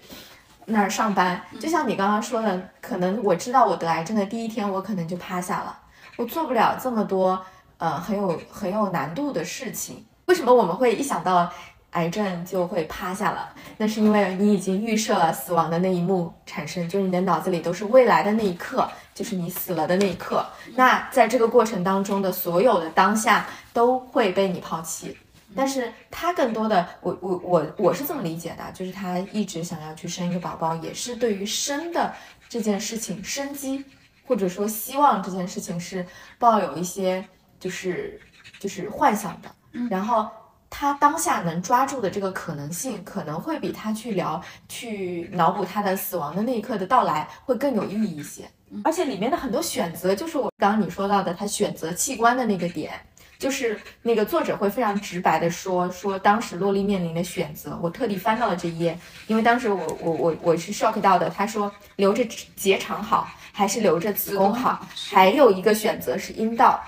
[0.65, 1.41] 那儿上班。
[1.61, 5.79] 就像你刚刚说的，可能我知道我得癌症的第一天，我可能就趴下了，
[6.17, 7.45] 我做不了这么多
[7.77, 10.05] 呃很有很有难度的事情。
[10.27, 11.53] 为什么我们会一想到？
[11.93, 18.87] 癌症就会趴下了，那是因为你已经预设了死亡的那一幕产生，就是你的脑子里都是未来的那一刻，
[19.19, 20.47] 就是你死了的那一刻。
[20.77, 25.19] 那在这个过程当中的所有的当下都会被你抛弃。
[25.57, 32.15] 但是他更多的，我我我我是这么理解的，就是他一直想要去生一个宝宝，也是对于生的
[32.49, 33.85] 这件事情，生机
[34.25, 36.07] 或者说希望这件事情是
[36.39, 37.27] 抱有一些
[37.59, 38.21] 就是
[38.61, 39.51] 就是幻想的，
[39.91, 40.29] 然后。
[40.71, 48.47] 他当下能抓住的这个可能性，可能会比他去聊、去脑补他的死亡的那一刻的到来会更有意义一些。
[48.85, 52.93] 而且里面的很多选择，就是我刚刚你说到的，他选择器官的那个点，
[53.39, 57.79] 就是那个作者会非常直白的说说当时洛丽面临的选择。
[57.83, 61.31] 我特地翻到了这一页，因为当时我我我我是 shock 到的。
[61.31, 62.25] 他说留着
[62.57, 64.87] 结肠好，还是留着子宫好？
[65.11, 66.83] 还有一个选择是阴道。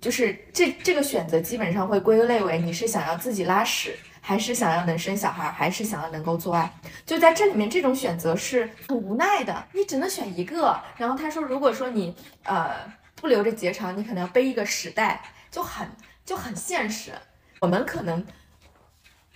[0.00, 6.72] 就是这这个选择基本上会归类为你是想要自己拉屎，还是想要能生小孩，还是想要能够做爱。
[7.04, 10.80] 就在这里面，这种选择是很无奈的，你只能选一个。
[10.96, 12.70] 然后他说，如果说你呃
[13.16, 15.88] 不留着结肠，你可能要背一个屎袋，就很
[16.24, 17.10] 就很现实。
[17.58, 18.24] 我们可能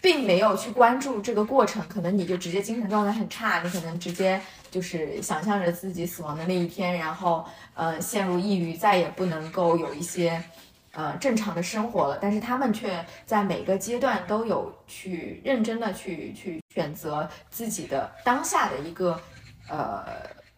[0.01, 7.45] 并没有去关注这个过程，可能你就直接精神状态很差，你可能直接就是想象着自己死亡的那一天，然后
[7.75, 10.41] 呃陷入抑郁，再也不能够有一些。
[10.97, 19.21] 呃，正常的生活了，但是他们却在每个阶段都有去认真的去去选择自己的当下的一个
[19.69, 20.07] 呃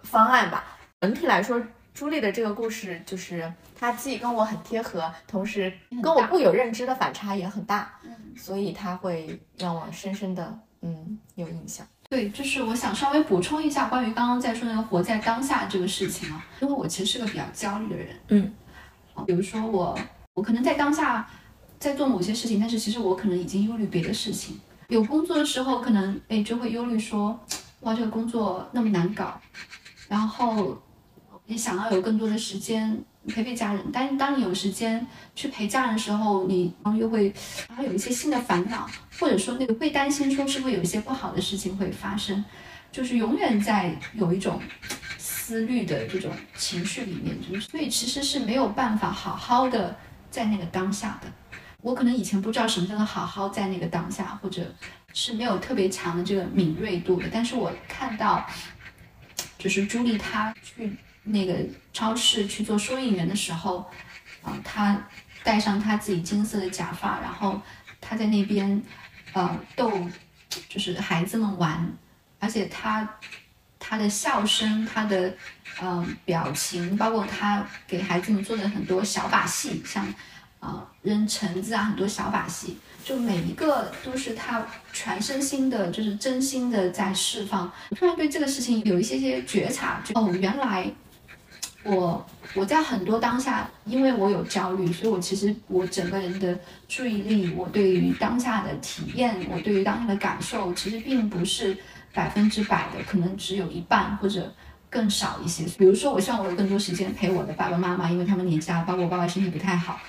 [0.04, 0.78] 方案吧。
[1.00, 1.60] 整体来说，
[1.92, 7.98] 朱莉的这个故事就是她既跟我很贴合，同时跟我固有认知的反差也很大，
[8.36, 11.84] 所以她会让我深深的嗯有印象。
[12.08, 18.54] 对，就是我想稍微补充一下关于刚刚在说那个活在当下这个事情啊，因为我其实是个比较焦虑的人，嗯，
[19.26, 19.98] 比如说我。
[20.38, 21.28] 我可能在当下
[21.80, 24.56] 在做某些事情，但是其实我可能已经忧虑别的事情。
[24.86, 27.36] 有工作的时候，可能哎就会忧虑说，
[27.80, 29.40] 哇，这个工作那么难搞，
[30.06, 30.80] 然后
[31.46, 33.84] 也想要有更多的时间陪陪家人。
[33.92, 37.34] 但当你有时间去陪家人的时候，你然后又会
[37.68, 42.44] 然后有一些新的烦恼，或者说那个会担心说是会有一些不好的事情会发生，
[42.92, 44.60] 就是永远在有一种
[45.18, 49.96] 思虑的这种情绪里面，就是所以其实是没有办法好好的。
[50.30, 51.32] 在那个当下的，
[51.80, 54.74] 我可能以前不知道什么叫做好好在那个当下，或者
[55.12, 57.28] 是没有特别强的这个敏锐度的。
[57.32, 58.46] 但是我看到，
[59.58, 61.54] 就是朱莉她去那个
[61.92, 63.90] 超市去做收银员的时候，
[64.42, 65.00] 啊，她
[65.42, 67.60] 戴上她自己金色的假发，然后
[68.00, 68.82] 她在那边，
[69.32, 69.90] 呃，逗，
[70.68, 71.92] 就是孩子们玩，
[72.38, 73.08] 而且她。
[73.80, 75.34] 她的笑声，她的
[75.80, 80.04] 嗯表情，包括他给孩子们做的很多小把戏，像
[80.58, 87.70] 啊扔橙子啊，很多小把戏，就每一个都是他全身心的，就是真心的在释放。
[87.96, 90.90] 突然对这个事情有一些些觉察，就哦，原来
[91.84, 101.76] 我我在很多当下，因为我有焦虑，所以我其实我整个人的注意力，我对于当下的体验，我对于当下的感受，其实并不是。
[102.10, 104.52] 百分之百的可能只有一半或者
[104.90, 105.64] 更少一些。
[105.78, 110.00] 比如说，我希望我有更多时间陪我的爸爸妈妈，因为他们年纪大，包括我爸爸身体不太好。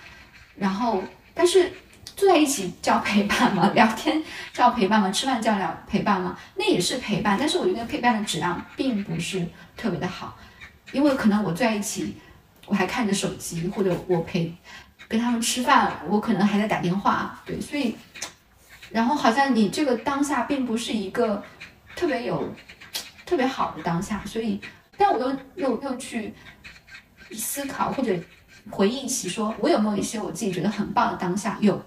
[0.55, 1.71] 然后，但是
[2.15, 7.37] 坐在一起叫陪伴嘛，聊天叫陪伴嘛，吃饭叫聊陪伴嘛，那也是陪伴。
[7.39, 10.37] 但是我觉得陪伴的质量并不是特别的好，
[10.91, 12.15] 因为可能我坐在一起，
[12.65, 14.53] 我还看着手机，或者我陪
[15.07, 17.41] 跟他们吃饭，我可能还在打电话。
[17.45, 17.95] 对，所以，
[18.91, 21.43] 然后好像你这个当下并不是一个。
[21.95, 22.47] 特别有
[23.29, 24.59] 特别好的当下，所以，
[24.97, 26.33] 但我又又又去
[27.31, 28.11] 思考或者
[28.71, 31.55] 回忆起，说我有没有一些我自己觉得很棒的当下？
[31.61, 31.79] 有，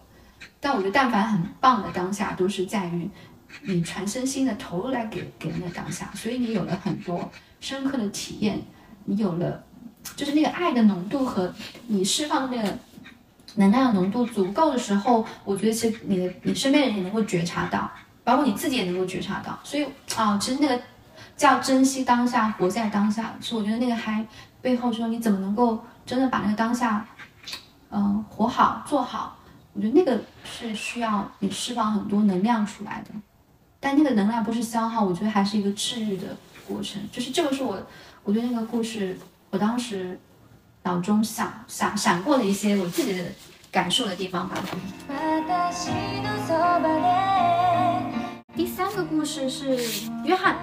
[0.61, 3.11] 但我觉得但凡很棒的当下，都是在于
[3.62, 8.62] 你全身心的投入来给给人的当下，所以你有了很多深刻的体验，
[9.06, 9.64] 你有了
[10.14, 11.52] 就是那个爱的浓度和
[11.88, 12.79] 你释放的那个
[13.56, 17.90] 能量的浓度足够的时候，我觉得其实你的你身边的人也能够觉察到，
[18.23, 19.58] 包括你自己也能够觉察到。
[19.64, 20.81] 所以啊，其实那个
[21.42, 23.34] 叫珍惜当下，活在当下。
[23.40, 24.24] 所以我觉得那个还
[24.60, 27.04] 背后说你怎么能够真的把那个当下，
[27.90, 29.36] 嗯，活好做好。
[29.72, 33.10] 我觉得那个是需要你释放很多能量出来的，
[33.80, 36.28] 但那个能量不是消耗，我觉得还是一个治愈的
[36.68, 37.02] 过程。
[37.10, 37.76] 就是这个是我
[38.22, 39.18] 我对那个故事，
[39.50, 40.20] 我当时
[40.84, 43.24] 脑中想想闪过的一些我自己的
[43.72, 44.54] 感受的地方吧。
[48.54, 49.76] 第三个故事是
[50.24, 50.56] 约翰，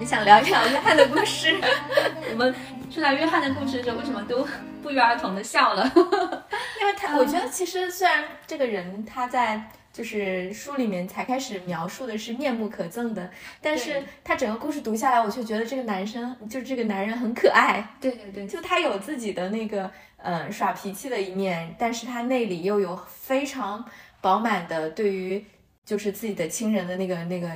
[0.00, 1.54] 你想聊一聊约翰的故事？
[2.32, 2.54] 我们
[2.90, 4.48] 说到约翰的故事的时候，为什么都
[4.82, 5.84] 不约而同的笑了？
[6.80, 13.30] 因为他，我觉得其实虽然这个人他在就是书里面才开始描述的是面目可憎的，
[13.60, 17.86] 但是他整个故事读下来，我却觉得这个男生就是这个男人很可爱。
[18.00, 23.84] 对对对，就他有自己的那个嗯耍脾气的一面，但是他内里又有非常
[24.22, 25.44] 饱满的对于
[25.84, 27.50] 就是自己的亲人的那个那个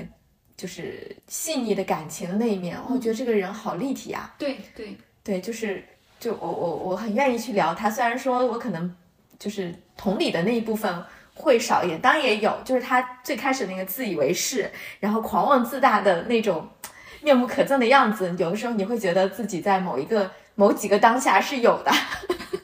[0.57, 2.79] 就是细腻的感情的那一面。
[2.89, 4.35] 我觉得这个人好立体啊。
[4.39, 5.85] 对对对，就是
[6.19, 8.95] 就我我我很愿意去聊他，虽然说我可能。
[9.37, 16.67] 就是同理的那一部分会少一点，当然也有，就是他最开始那个自以为是，然后狂妄自大的那种
[17.21, 21.93] 面目可憎的样子，有的时候你会觉得自己在某一个某几个当下是有的。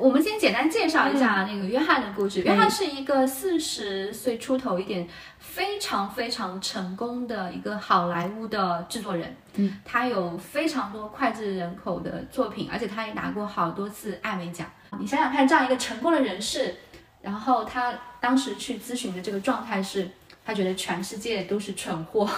[0.00, 2.42] 我们先简单介绍一下那个约翰的故事。
[2.42, 5.06] 约翰是一个四十岁出头一点，
[5.38, 9.36] 非常非常成功的一个好莱坞的制作人。
[9.54, 14.66] 嗯，他有非常多脍炙人口的作品，而且他也拿过好多次艾美奖。
[14.98, 16.74] 你想想看，这样一个成功的人士，
[17.20, 20.08] 然后他当时去咨询的这个状态是，
[20.44, 22.28] 他觉得全世界都是蠢货，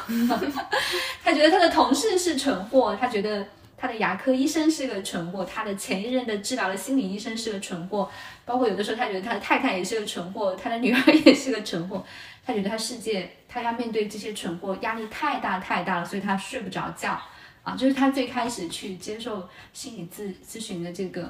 [1.22, 3.46] 他觉得他的同事是蠢货，他觉得
[3.76, 8.10] 他的牙科医生是个蠢货，他的前一任的治疗的心理医生是个蠢货，
[8.44, 12.04] 包括有的时候他觉得他的太太也是个蠢货，他的女儿也是个蠢货，
[12.46, 17.20] 他觉得他世界他要面对这些蠢货压力太大太大了，所以他睡不着觉
[17.62, 21.28] 啊，就是他最开始去接受心理咨咨询的这个。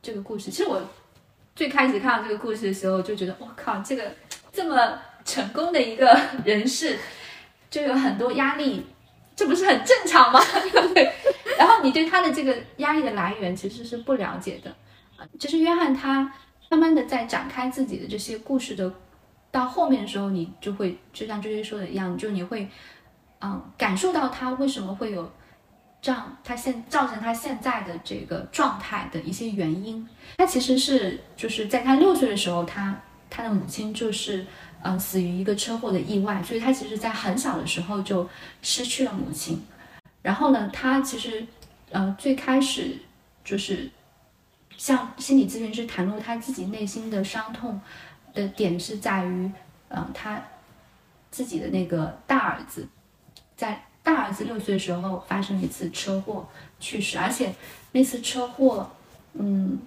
[0.00, 0.80] 这个故事，其实我
[1.56, 4.14] 最开始看到这个故事的时候，就觉得我靠，这个
[4.52, 6.96] 这么成功的一个人士，
[7.68, 8.86] 就有很多压力，
[9.38, 10.40] 这不是很正常吗？
[10.92, 11.12] 对。
[11.56, 14.74] 然后你对他的这个压力的来源其实是不了解的
[15.16, 15.22] 啊。
[15.38, 16.32] 就是约翰他
[16.68, 18.92] 慢慢的在展开自己的这些故事的，
[19.52, 22.68] 到后面的时候，你就会就像追追说的一样，就你会
[23.40, 25.30] 嗯感受到他为什么会有。
[26.00, 32.96] 这样，他现造成他现在的这个状态的一些原因，他其实是就是在他六岁的时候，他
[33.28, 34.46] 他的母亲就是
[34.82, 38.28] 嗯死于一个车祸的意外，所以他其实在很小的时候就
[38.62, 39.62] 失去了母亲。
[40.22, 41.46] 然后呢，他其实
[41.90, 42.96] 呃最开始
[43.44, 43.90] 就是
[44.76, 47.80] 向心理咨询师袒露他自己内心的伤痛
[48.34, 49.50] 的点是在于，
[49.88, 50.42] 呃他
[51.30, 52.88] 自己的那个大儿子
[53.56, 53.84] 在。
[54.00, 56.48] 大儿子六岁的时候发生一次车祸
[56.80, 57.52] 去世，而且
[57.92, 58.90] 那次车祸，
[59.34, 59.78] 嗯，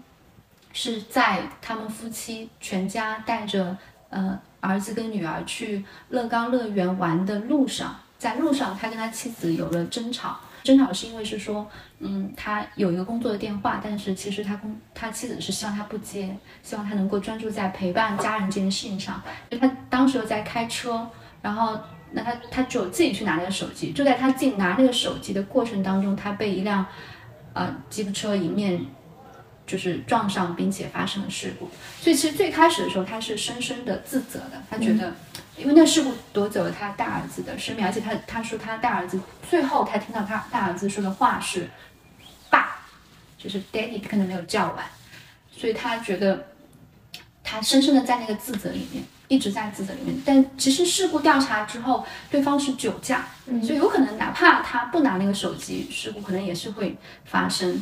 [0.74, 3.76] 是在他们夫妻全家带着
[4.12, 21.08] 呃儿子跟女儿去乐高乐园玩的路上，在路上他跟他妻子有了争吵，争吵是因为是说，嗯，他有一个工作的电话，但是其实他公他妻子是希望他不接，希望他能够专注在陪伴家人这件事情上，因为他当时又在开车，
[21.42, 21.80] 然后。
[22.14, 26.86] 那他他就自己去拿那个手机，就在他自己拿那个手机的过程当中，他被一辆
[27.54, 28.86] 呃吉普车迎面
[29.66, 31.70] 就是撞上，并且发生了事故。
[32.02, 35.14] 所以其实最开始的时候，他是深深的自责的，他觉得
[35.58, 41.70] 因为那事故夺走了他大儿子的生命，而且他他说他大儿子最后他听到他大儿子说的话是
[42.50, 42.82] 爸，
[43.38, 44.86] 就是 daddy 可能没有叫完，
[45.52, 46.48] 所以他觉得
[47.44, 49.04] 他深深的在那个自责里面。
[49.32, 53.30] 一直在自责里面，但其实事故调查之后，对方是酒驾，
[53.64, 57.82] 所以有可能哪怕他不拿那个手机，事故可能也是会发生。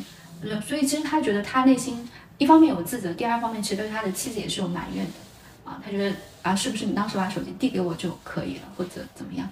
[0.60, 5.80] 所以其实他觉得他内心一方面有自责，第二方面其实对他的妻子也是有埋怨的啊。
[5.84, 9.48] 他觉得啊，是不是你当时把手机递给我就可以了，或者怎么样？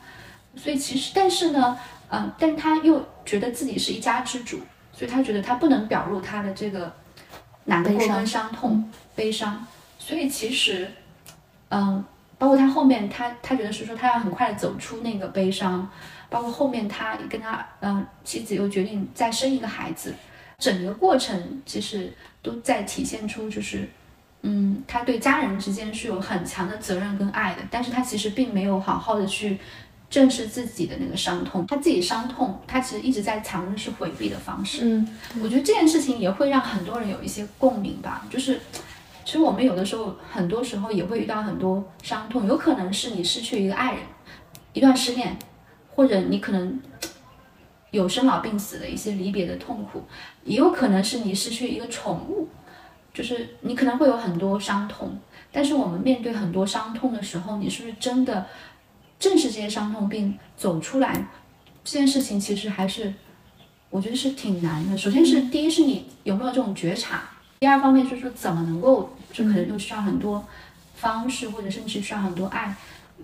[0.56, 1.78] 所以其实，但是呢，
[2.10, 4.60] 嗯，但他又觉得自己是一家之主，
[4.92, 6.92] 所以他觉得他不能表露他的这个
[7.64, 9.66] 难过跟伤痛、悲伤。
[9.98, 10.90] 所以其实。
[11.70, 12.02] 嗯，
[12.38, 15.86] 包括他后面，他他觉得是说他要很快的走出那个悲伤，
[16.30, 20.14] 包括后面他跟他嗯妻子又决定再生一个孩子，
[20.58, 23.88] 整个过程其实都在体现出就是
[24.42, 29.58] 嗯他对家人之间是有很强的责任跟爱的，但是他其实并没有好好的去
[30.10, 34.80] 正视自己的那个伤痛，他自己伤痛，他其实一直在藏的是回避的方式。
[34.82, 35.08] 嗯，
[35.42, 38.60] 我觉得这件事情也会让很多人有一些共鸣吧，就是。
[39.24, 44.02] 其实我们有的时候，很多时候也会遇到很多伤痛，有可能是你失去一个爱人，
[44.72, 45.36] 一段失恋，
[45.94, 46.80] 或者你可能
[47.90, 50.04] 有生老病死的一些离别的痛苦，
[50.44, 52.48] 也有可能是你失去一个宠物，
[53.14, 55.18] 就是你可能会有很多伤痛。
[55.50, 58.46] 但是我们面对很多伤痛的时候，你是不是真的
[59.18, 61.26] 正视这些伤痛并走出来？
[61.82, 63.14] 这件事情其实还是
[63.88, 64.98] 我觉得是挺难的。
[64.98, 67.22] 首先是第一是你有没有这种觉察，
[67.60, 70.46] 第二方面就是说怎么能够，就可能又需要很多
[70.94, 72.74] 方式，或者甚至需要很多爱。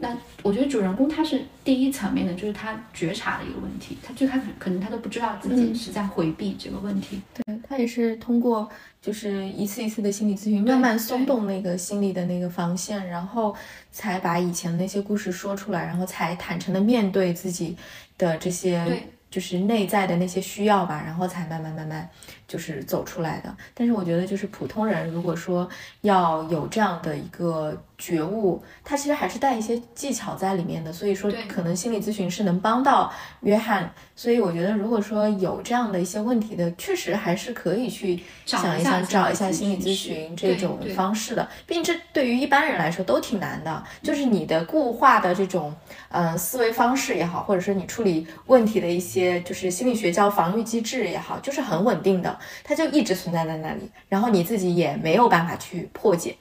[0.01, 7.23] 那我觉得主人公他是第一层面的，就是他觉察的一个问题，他最开始可能他都不知道自己是在回避这个问题。
[7.33, 8.69] 对他也是通过
[9.01, 13.55] 就是一次一次的心理咨询，慢慢松动那个心理的那个防线，然后
[13.93, 17.77] 才把以前那些故事说出来，然后才坦诚的面对自己
[18.19, 19.03] 的这些。
[19.35, 22.09] 就是内在的那些需要吧，然后才慢慢慢慢
[22.47, 23.53] 就是走出来的。
[23.75, 25.69] 但是我觉得，就是普通人如果说
[26.03, 30.93] 要有这样的一个觉悟，他其实还是带一些技巧在里面的。
[30.93, 33.93] 所以说，可能心理咨询是能帮到约翰。
[34.15, 41.49] 所以我觉得，如果说有这样的一些问题的，确实还是可以去想一想，找一下心理咨询这种方式的。
[41.67, 45.75] 毕竟这对于一般人来说都挺难的，就是你的固化的这种
[46.11, 56.37] 嗯思维方式也好，或者说你处理问题的一些就是心理学叫防御机制也好，就是很稳定的，它就一直存在在那里，然后你自己也没有办法去破解。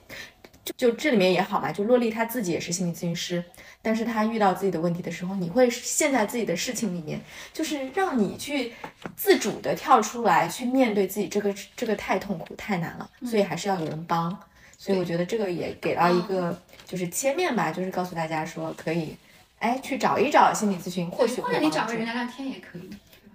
[0.65, 3.43] 就就这里面也好嘛，就洛丽她自己也是心理咨询师。
[3.81, 7.19] 但是她遇到自己的问题的时候，你会陷在自己的事情里面，
[7.51, 8.71] 就是让你去
[9.17, 14.33] 自主的跳出来，去面对自己这个这个太痛苦太难了，所以还是要有人帮。
[14.77, 19.17] 所以我觉得这个也给到一个就是切面吧，就是告诉大家说可以，
[19.63, 22.89] 哎，去找一找心理咨询，或许或者你找个人聊聊天也可以，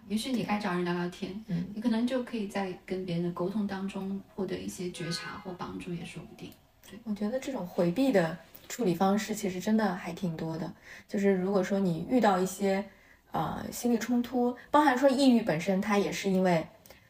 [0.09, 6.53] 也许你该找人聊聊天，嗯，你可能就可以在跟别人的沟通当中获得一些觉察或帮助，也说不定。
[6.87, 8.37] 对，我觉得这种回避的。
[8.69, 10.71] 处理方式其实真的还挺多的，
[11.09, 12.85] 就是如果说你遇到一些
[13.31, 16.67] 呃心理冲突，包含说抑郁本身，它也是因为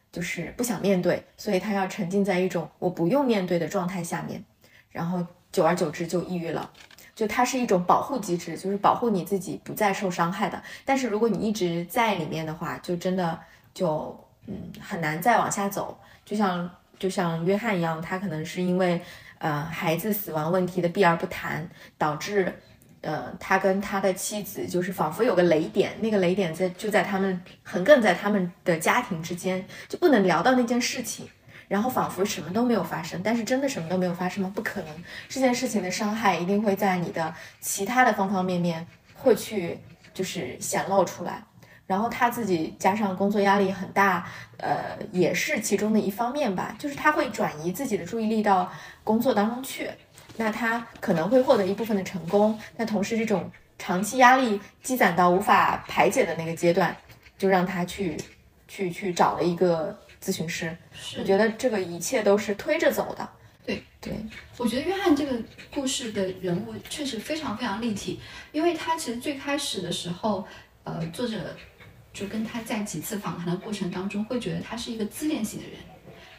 [0.09, 4.41] 就是不想面对，所以他要沉浸在一种我不用面对的状态下面，
[4.89, 6.71] 然后久而久之就抑郁了。
[7.19, 10.63] 就它是一种保护机制，就是保护你自己不再受伤害的。
[10.85, 13.37] 但是如果你一直在里面的话，就真的
[13.73, 14.17] 就
[14.47, 15.99] 嗯很难再往下走。
[16.23, 19.01] 就像就像约翰一样，他可能是因为。
[19.41, 21.65] 呃，孩子死亡问题的避而不谈，
[21.97, 22.53] 导致，
[22.99, 31.25] 呃，他跟他的妻子就是仿佛有个雷点，那个雷点在就在他们横亘在他们的家庭之间，就不能聊到那件事情，
[31.69, 34.51] 然后仿佛什么都没有发生，但是真的什么都没有发生吗？
[34.53, 39.79] 不可能，这件事情的伤害一定会在你的其他的方方面面会去
[40.13, 41.41] 就是显露出来。
[41.85, 46.75] 然后他自己加上工作压力很大，呃，也是其中的一方面吧。
[46.77, 48.71] 就是他会转移自己的注意力到
[49.03, 49.89] 工作当中去，
[50.37, 52.59] 那他可能会获得一部分的成功。
[52.77, 53.49] 那同时，这种
[53.79, 56.95] 长期压力积攒到无法排解的那个阶段，
[57.39, 58.15] 就让他去
[58.67, 60.75] 去去找了一个咨询师。
[61.17, 63.29] 我觉得这个一切都是推着走的。
[63.65, 64.13] 对对，
[64.57, 65.35] 我觉得约翰这个
[65.73, 68.19] 故事的人物确实非常非常立体，
[68.51, 70.45] 因为他其实最开始的时候，
[70.83, 71.55] 呃，作者。
[72.11, 75.77] 就跟他在几次访谈的过程当中，会觉得他是一个自恋型的人，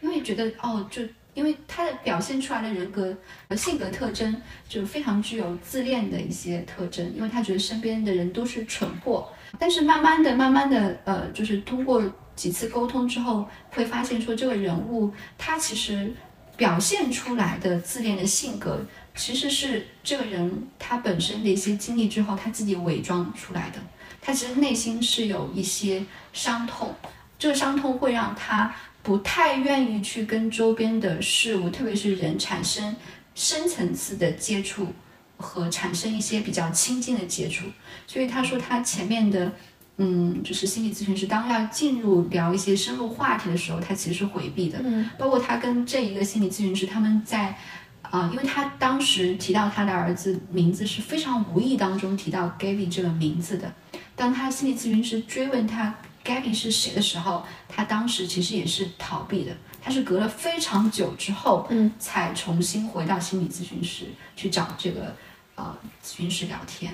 [0.02, 1.00] 因为觉得哦，就
[1.32, 3.16] 因为他的表现出来的人格
[3.48, 9.32] 和性格特征就非常具有自恋的一些特征，因为他觉得身边的人都是蠢货。
[9.60, 12.02] 但是慢慢的、慢慢的，呃，就是通过
[12.40, 16.10] 几次沟通之后，会发现说这个人物他其实
[16.56, 18.80] 表现出来的自恋的性格，
[19.14, 23.78] 其实是这个人他本身的一些经历之后，他自己伪装出来的。
[24.22, 26.94] 他其实内心是有一些伤痛，
[27.38, 32.96] 这个伤痛会让他不太愿意去跟周边的事物，特别是人产生
[33.34, 34.94] 深层次的接触
[35.36, 37.66] 和产生一些比较亲近的接触。
[38.06, 39.52] 所以他说他前面的，
[40.00, 44.80] 嗯，就是心理咨询师当要进入聊一些深入话题的时候，他其实是回避的。
[44.82, 47.56] 嗯，包括他跟这一个心理咨询师他们在。
[48.02, 53.72] 啊，因为他当时提到他的儿子名字是非常无意当中提到 Gabby 这个名字的。
[54.16, 55.94] 当他心理咨询师追问他
[56.24, 59.56] Gabby 是谁的时候，他当时其实也是逃避的。
[59.80, 65.14] 他是隔了非常久之后，嗯，才重新回到心理咨询室去找这个
[65.54, 66.92] 呃咨询师聊天。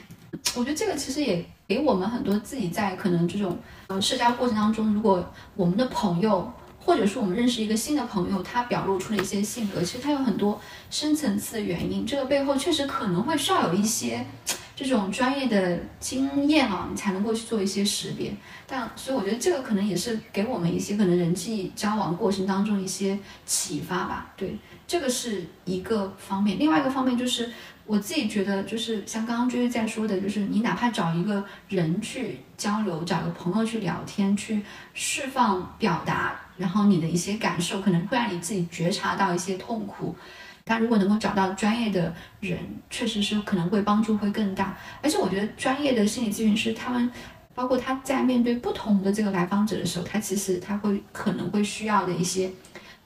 [0.56, 3.58] 我觉得这个其实也给我们很多自己在可能这种
[3.88, 5.24] 呃社交过程当中，如果
[5.54, 6.52] 我们的朋友。
[6.78, 14.24] 或者是我们认识一个新的朋友，他表露出了一些性格，其实他有很多深层次的原因，这个背后确实可能会需要有一些
[14.76, 18.32] 这种专业的经验啊，你才能够去做一些识别。
[18.68, 24.32] 但所以我觉得这个可能也是给我们一些可能人际交往过程当中一些启发吧。
[24.36, 24.56] 对，
[24.86, 26.56] 这个是一个方面。
[26.56, 27.50] 另外一个方面就是
[27.86, 34.60] 我自己觉得，就是像刚刚追追在说的，就是你哪怕找一个人去交流，找个朋友去聊天，去
[34.92, 40.16] 释放表达，然后你的一些感受，可能会让你自己觉察到一些痛苦。
[40.64, 42.58] 但如果能够找到专业的人，
[42.90, 44.76] 确实是可能会帮助会更大。
[45.00, 47.08] 而且我觉得专业的心理咨询师，他们
[47.54, 52.50] 包括他在面对不同的这个来访者的时候，他其实他会可能会需要的一些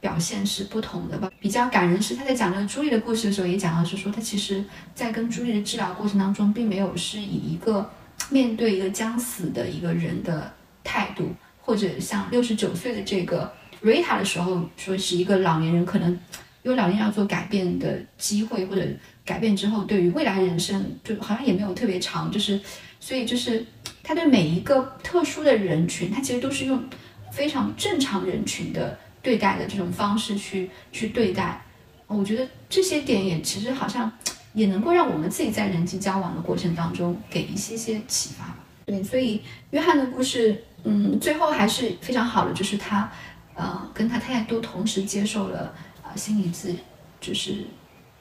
[0.00, 1.30] 表现是不同的吧。
[1.38, 7.88] 比较感人是他在讲这个朱莉的故事的时候，也讲到是说他其实在跟朱莉的治疗过程当中，并没有是以一个
[8.30, 11.30] 面对一个将死的一个人的态度，
[11.60, 16.18] 或者像六十九岁的这个瑞塔的时候，说是一个老年人可能。
[16.62, 18.86] 因为老年人要做改变的机会，或者
[19.24, 22.60] 改变之后，对于未来人生，就好像也没有特别长，就是，
[23.00, 23.64] 所以就是
[24.02, 26.84] 他对每一个特殊的人群，他其实都是用
[27.32, 31.62] 非常正常人群的对待的这种方式去去对待。
[32.06, 34.10] 我觉得这些点也其实好像
[34.52, 38.58] 也能够让我们自己在人际交往的过程当中给一些些启发吧。
[38.86, 43.10] 对，所以约翰的故事，嗯，最后还是非常好的，就是他
[43.54, 46.16] 呃跟他太太都同时接受了呃。
[46.16, 46.74] 心理咨
[47.20, 47.64] 就是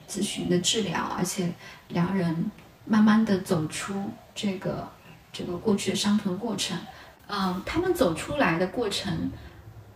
[0.08, 1.52] 咨询的治疗，而且
[1.88, 2.52] 两人
[2.86, 3.96] 慢慢的走出
[4.36, 4.88] 这个
[5.34, 6.78] 这个过去的伤痛的过程。
[7.26, 9.32] 嗯，他们走出来的过程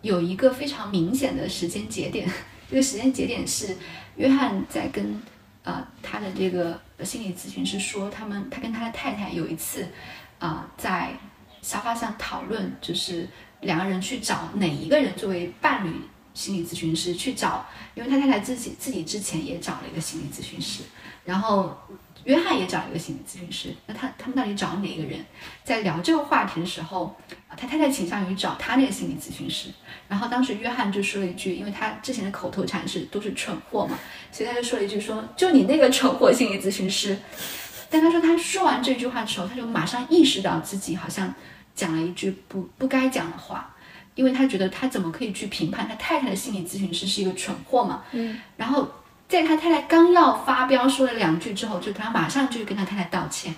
[0.04, 2.30] 有一个非常明显的时间节点，
[2.70, 3.76] 这个时间节点是
[4.18, 5.20] 约翰在跟
[5.64, 9.88] 呃他的这个心理咨询师说，他们他跟他的太太有一次
[10.38, 11.18] 啊在
[11.64, 13.28] 沙发上讨论，就是
[13.62, 15.92] 两个人去找哪一个人作为伴侣。
[16.36, 20.82] 心理咨询师去找，因为他太太自己自己之前也找了一个心理咨询师，
[21.24, 21.78] 然后
[22.26, 23.74] 约翰也找了一个心理咨询师。
[23.86, 25.20] 那他他们到底找哪个人？
[25.64, 27.16] 在聊这个话题的时候，
[27.58, 29.70] 他太太倾向于找他那个心理咨询师。
[30.08, 33.98] 然后当时约翰就说了一句，因为他之前的口头禅是都是蠢货嘛，
[34.32, 37.18] 所以他就说了一句说就你那个蠢货心理咨询师。
[37.90, 41.34] 但他说他说完这句话的时候，他就马上意识到自己好像
[41.76, 43.70] 讲了一句不不该讲的话。
[44.16, 48.04] 因为他觉得他怎么可以去评判他太太的心理咨询师是一个蠢货嘛？
[48.12, 48.88] 嗯，然后
[49.34, 53.52] 在他太太刚要发飙说了两句之后，就他马上就跟他太太道歉，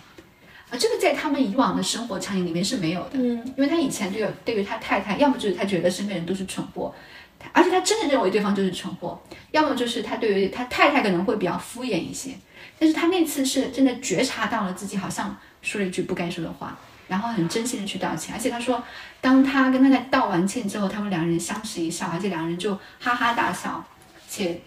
[0.69, 6.95] 啊，这个在他们以往的生活场景里面是没有的，嗯，因为他以前就有对于他太太，要么就是他觉得身边人都是蠢货，
[7.51, 9.21] 而且他真的认为对方就是蠢货，
[9.51, 12.31] 要么就是他对于他太太可能会比较敷衍一些，
[12.79, 16.77] 但是他那次是真的觉察到了自己好像说了一句不该说的话。
[17.07, 18.81] 然后很真心的去道歉，而且他说，
[19.21, 23.85] 当他跟他在道完歉之后，他们两人相视一笑，而且两人就哈哈大笑，
[24.27, 24.59] 且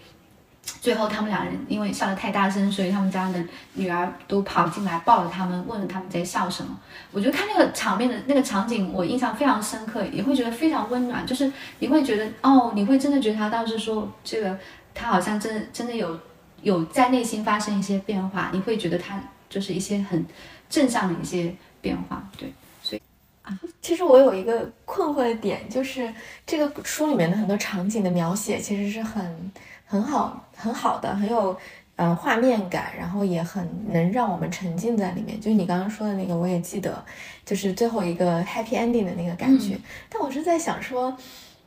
[0.81, 3.43] 最后他们两人因为笑得太大声，所以他们家的
[3.73, 6.79] 女儿都跑进来抱着他们，问了他们在笑什么。
[7.11, 14.57] 我觉得看那个场面的那个场景，我印象非常深刻，也会觉得非常温暖，就是你会觉得哦，你会真的觉得他当时说这个，
[14.93, 16.19] 他好像真真的有
[16.61, 20.25] 有在内心发生一些变化，你会觉得他就是一些很
[20.69, 21.55] 正向的一些。
[21.81, 22.53] 变化对，
[22.83, 23.01] 所以
[23.41, 26.13] 啊，其实我有一个困惑的点，就是
[26.45, 29.49] 这个书里面的很多场景的描写其实是很
[29.89, 31.57] 很好很好的，很有
[31.95, 35.41] 呃画面感，然后也很能让我们沉浸在里面。
[35.41, 37.03] 就是你刚刚说的那个，我也记得，
[37.43, 39.75] 就是最后一个 happy ending 的那个感觉。
[40.07, 41.17] 但我是在想说，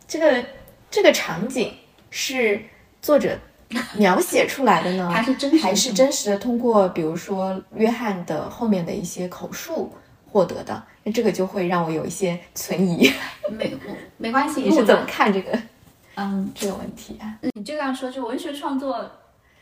[0.06, 0.44] 这个
[0.88, 1.74] 这个场景
[2.10, 2.62] 是
[3.00, 3.36] 作者
[3.98, 6.38] 描写出来的呢，还是真还是真实的？
[6.38, 9.92] 通过比如说约翰的后面的一些口述。
[10.32, 13.12] 获得的，那这个就会让我有一些存疑。
[13.50, 13.76] 没，
[14.16, 14.62] 没关系。
[14.64, 15.52] 你是怎么看这个？
[16.14, 17.38] 嗯，这个问题啊？
[17.54, 19.10] 你这样说，就文学创作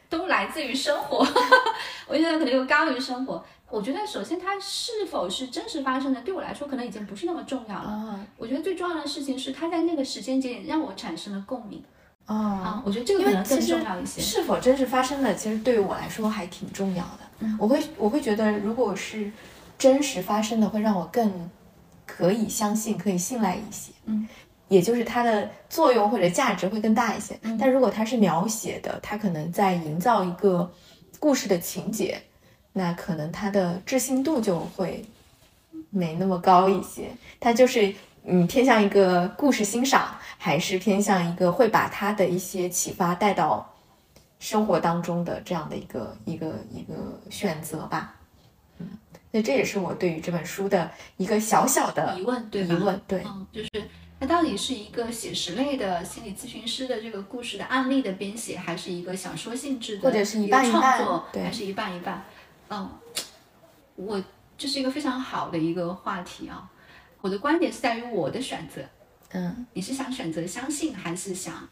[0.09, 1.27] 都来自于生活，
[2.09, 3.45] 文学可能又高于生活。
[3.69, 8.21] 我觉得，首先它是否是真实发生的，对我来说可能已经不是那么重要了。
[8.37, 11.83] 我觉得最重要的事情是，它在那个时间节点让我产生了共鸣。
[12.27, 14.21] 啊，我觉得这个可能更重要一些。
[14.21, 17.21] 是否真实发生的，其实对于我来说还挺重要的。
[17.41, 19.31] 嗯我会，我会觉得，如果是。
[19.79, 21.49] 真实发生的会让我更
[22.05, 24.29] 可以相信、可以信赖一些，嗯，
[24.71, 27.37] 也就是它的作用或者价值会更大一些。
[27.59, 30.73] 但如果它是描写的，它可能在营造一个
[31.19, 32.23] 故事的情节，
[32.73, 35.05] 那可能它的置信度就会
[35.91, 37.11] 没那么高一些。
[37.41, 37.93] 它就是
[38.23, 43.75] 嗯，偏向一个故事欣赏，还是偏向一个会把它的一些启发带到
[44.39, 48.15] 生活当中的这样的一个一个一个选择吧。
[48.79, 48.87] 嗯
[49.33, 53.71] 那这也是我对于这本书的一个小小的疑问，对疑问，对，嗯，就是
[54.21, 62.23] 它到底是一个写实类的心理咨询师的这个故事的案例的编写，还是一个小说性质的，或者是一半一半，对，还是一半一半？
[62.69, 62.91] 嗯，
[63.97, 64.23] 我
[64.59, 66.71] 这是一个非常好的一个话题啊。
[67.23, 68.83] 我的观点是在于我的选择，
[69.31, 71.67] 嗯，你是想选择相信还是想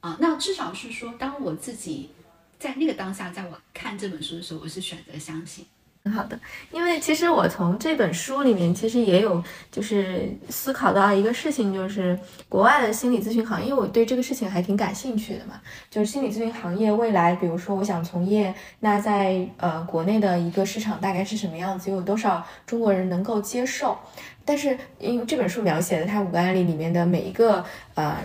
[0.00, 0.16] 啊？
[0.18, 2.10] 那至少是说，当我自己
[2.58, 5.66] 在那个当下，在我看这本书的时候，我是选择相信。
[6.04, 6.36] 很好的，
[6.72, 15.60] 因为其实我从这本书里面其实也有就是思考到一个事情，就是国外的心理咨询行业，因为我对这个事情还挺感兴趣的嘛。
[15.88, 21.88] 就是心理咨询行业未来，比如说我想从业，那在呃国内的一个市场大概是什么样子？
[21.88, 23.96] 有多少中国人能够接受？
[24.44, 28.18] 但是因为这本书描写的它五个案例里面的每一个呃，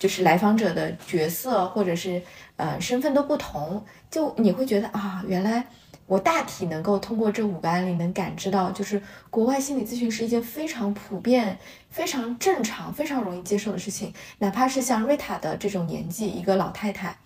[0.00, 2.20] 就是来访者的角色或者是
[2.56, 5.64] 呃身份都不同，就你会觉得啊，原来。
[6.12, 9.00] 我大体能够通过这五个案例能感知到，就是
[9.30, 11.56] 国外心理咨询是一件非常普遍、
[11.88, 14.12] 非常正常、非常容易接受的事情。
[14.36, 17.16] 哪怕是像瑞塔的这种年纪，一个老太太，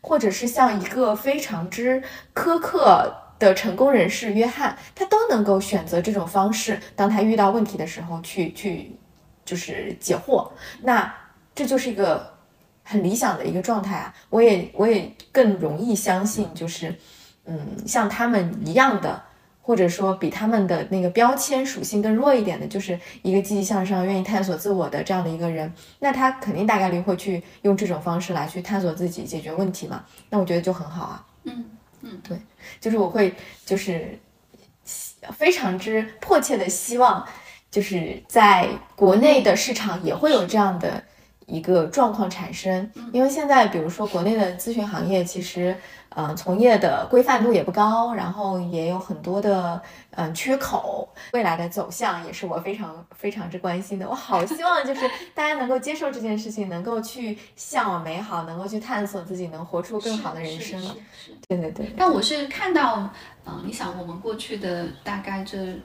[0.00, 2.02] 或者是像一个非常之
[2.34, 8.96] 苛刻的成功人士约翰，他都能够选择这种方式，当他遇到问题的时候去去
[9.44, 10.50] 就是解惑。
[10.80, 11.14] 那
[11.54, 12.32] 这就是一个
[12.84, 14.14] 很理想的一个状态啊！
[14.30, 16.94] 我也我也更容易相信，就是。
[17.46, 19.22] 嗯，像他们一样的，
[19.62, 30.04] 或者说比他们的那个标签属性更弱一点的，就是一个积极向上、愿意探索自我的这样的一个人，那他肯定大概率会去用这种方式来去探索自己、解决问题嘛。
[30.28, 31.26] 那我觉得就很好啊。
[31.44, 31.64] 嗯
[32.02, 32.38] 嗯，对，
[32.80, 33.34] 就是我会
[33.64, 34.18] 就是
[35.32, 37.26] 非常之迫切的希望，
[37.70, 41.02] 就是在国内的市场也会有这样的
[41.46, 45.74] 一个状况产生，因为现在比如说国内的咨询行业其实。
[46.16, 49.80] 嗯，从业的规范度也不高，然后也有很多的
[50.12, 51.08] 嗯缺口。
[51.32, 54.08] 未来的走向也是我非常非常之关心的。
[54.08, 60.82] 我好希望就是 大家能够接受这件事情，能够去向往美好，能够去探索自己，能活出更好的人生。
[61.48, 61.94] 对对对。
[61.96, 63.08] 但我是看到，
[63.46, 65.78] 嗯，你想我们过去的大概这。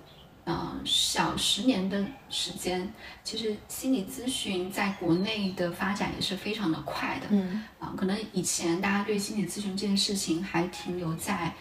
[0.47, 2.93] 嗯，小十年的时间，
[3.23, 7.25] 其实心理咨询在国内的发展也是非常的快的。
[7.31, 11.51] 嗯，啊，可能以前大家对心理咨询这件事情还停留在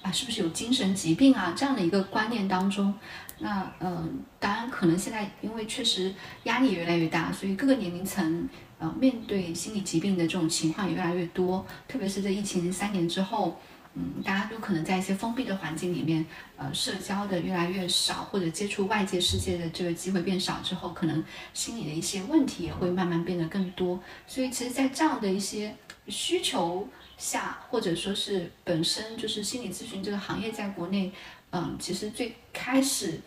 [0.00, 2.94] 啊，是不是有精神疾病啊这样的一个观念当中。
[3.38, 6.14] 那嗯，当然可能现在因为确实
[6.44, 13.60] 压力越来越大，所以各个年龄层呃面对心理疾病的这种情况也越来越多，特别是在疫情三年之后。
[13.94, 16.24] 嗯，大家都可能在一些封闭的环境里面，
[16.56, 21.22] 呃，社交的越来越少，或者接触外界世界的这个机会变少之后，可能
[21.52, 24.02] 心理的一些问题也会慢慢变得更多。
[24.26, 25.76] 所以，其实，在这样的一些
[26.08, 26.88] 需求
[27.18, 31.12] 下，或者说是本身就是心理咨询这个行业在国内，
[31.50, 33.20] 嗯，其实最开始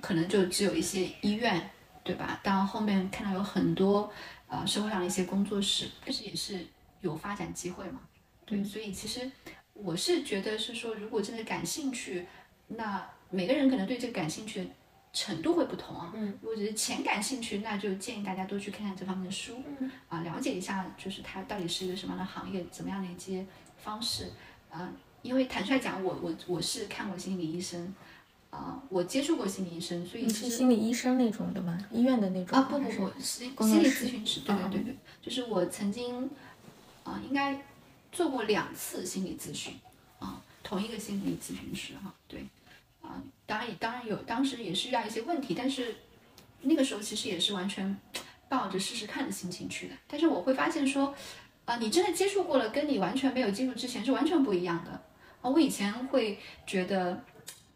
[0.00, 1.68] 可能就只有一些医院，
[2.04, 2.38] 对吧？
[2.44, 4.08] 到后面看到有很多
[4.46, 6.64] 呃社会上的一些工作室，但是也是
[7.00, 7.98] 有发展机会嘛。
[8.46, 9.28] 对，所以其实。
[9.74, 12.26] 我是觉得是说，如果真的感兴趣，
[12.68, 14.66] 那每个人可能对这个感兴趣的
[15.12, 16.12] 程度会不同啊。
[16.14, 19.62] 嗯，如果只是浅感兴趣，那就建议大家多去看看这方面的书，
[20.08, 23.44] 啊，了解一下，就是它到底是一个什么样的行业，怎么样的一些
[23.78, 24.30] 方式
[24.70, 24.92] 啊。
[25.22, 27.94] 因为坦率讲，我我我是看过心理医生，
[28.50, 31.78] 啊，我接触过心理医生，所以是心理医生那种的吗？
[31.90, 32.62] 医院的那种啊？
[32.70, 36.30] 不不不，心心理咨询师，对对对对，就是我曾经
[37.04, 37.60] 啊，应该。
[38.12, 39.74] 做过两次心理咨询，
[40.18, 42.46] 啊，同一个心理咨询师哈，对，
[43.00, 45.96] 啊，当然也当然有，当时也是遇到一些问题，但是
[46.60, 47.96] 那个时候其实也是完全
[48.48, 49.94] 抱着试试看的心情去的。
[50.06, 51.14] 但是我会发现说，
[51.64, 54.90] 啊，你真的接触过了，跟你完全没有接触之前是完全不一样的。
[55.40, 57.24] 啊，我以前会觉得，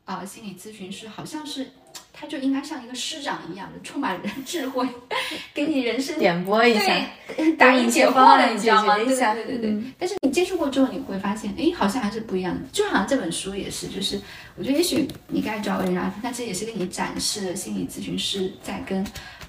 [0.05, 1.73] 啊，心理咨询师好像是。
[2.19, 4.89] 他就应该像一个师长一样的， 充满人智慧，
[5.53, 6.81] 给你人生点拨一下，
[7.59, 8.97] 答疑解惑了，你知道吗？
[8.97, 9.83] 对对对对。
[9.99, 12.61] 但是你接触过之后，你会发现，哎，好像还是不一样的。
[12.73, 14.19] 就好像这本书也是，就是
[14.57, 19.05] 我觉得也许你该找个人啊，但这也是给你展示心理咨询师在跟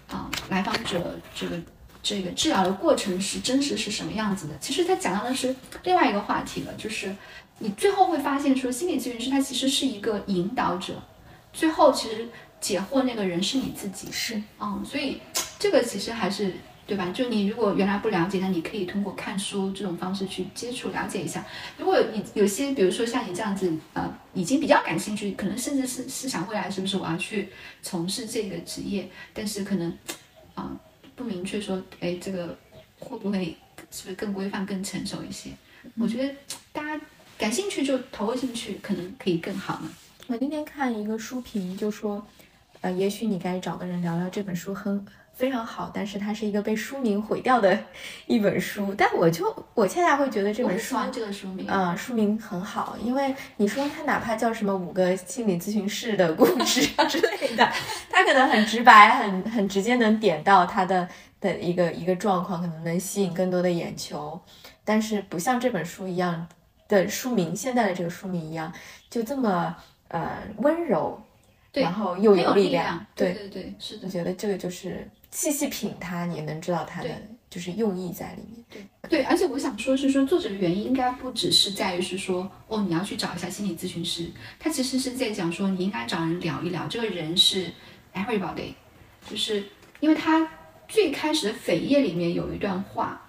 [0.10, 1.58] 啊来访者这个
[2.04, 4.54] 这个治疗的过程是真实是什么样子的。
[4.60, 7.16] 其实他讲到的是另外一个话题了，就是
[7.60, 10.94] 你最后会发现说，心理咨询师他其实是一个引导者，
[11.54, 12.28] 最后其实。
[12.60, 15.22] 解惑那个人是你自己，是，嗯，所以
[15.60, 16.54] 这个其实还是
[16.86, 17.12] 对吧？
[17.14, 21.46] 就你如果原来不了解，那你可以通过看书这种方式去接触了解一下。
[21.78, 27.50] 如果你有些，比如说像你这样子，呃，已经比较感兴趣，可能甚至是是想未来是不是我要去
[27.82, 29.96] 从事这个职业，但是可能
[30.56, 30.76] 啊
[31.16, 32.58] 不明确说，哎，这个
[33.00, 33.58] 会不会
[33.92, 35.50] 是不是更规范、更成熟一些？
[35.98, 36.34] 我觉得
[36.72, 37.02] 大家
[37.38, 39.92] 感兴趣就投进去，可能可以更好呢。
[40.28, 42.26] 我今天看一个书评就说。
[42.82, 47.78] 呃，也许你该找个人聊聊这本书，很非常好，但是它是一个被书名毁掉的
[48.26, 48.94] 一本书。
[48.98, 57.72] 但我就我恰恰会觉得这本书，这个书名，啊，书名很好，因为你说它哪怕叫什么五个心理咨询师的故事啊之类的，
[58.10, 61.08] 它可能很直白，很很直接能点到它的
[61.40, 64.40] 的一个一个状况，可能能吸引更多的眼球。
[64.84, 66.48] 但是不像这本书一样
[66.88, 68.72] 的书名，现在的这个书名一样，
[69.10, 69.76] 就这么
[70.08, 71.22] 呃温柔，
[71.82, 75.10] 然后又有力量，对对对，是的，我觉得这个就是。
[75.30, 77.10] 细细品它，你能知道它的
[77.50, 78.66] 就是用意在里面。
[78.70, 86.88] 对对，而且我想说，是说作者的原因应该不只是在于是说，哦，你要去找一下心理咨询师，他其实是在讲说，你应该找人聊一聊。
[86.88, 87.70] 这个人是
[88.16, 88.74] everybody，
[89.30, 89.62] 就是
[90.00, 90.50] 因为他
[90.88, 93.22] 最开始的扉页里面有一段话，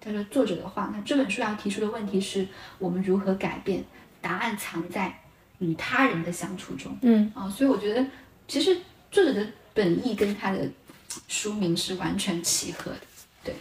[0.00, 2.46] 他说作者的话，那这本书要提出的问题是
[2.78, 3.84] 我们如何改变，
[4.20, 5.20] 答案藏在
[5.64, 6.96] 与他人的相处中。
[7.02, 8.06] 嗯啊，所以我觉得
[8.46, 8.76] 其实
[9.10, 10.60] 作者的本意跟他的。
[11.28, 12.98] 书名是完全契合的，
[13.44, 13.54] 对，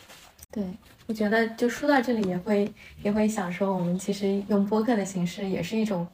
[0.52, 0.64] 对，
[1.06, 2.74] 我觉得就说到这里也会
[3.04, 6.08] 也会想说，我们其实用播客的形式也是一种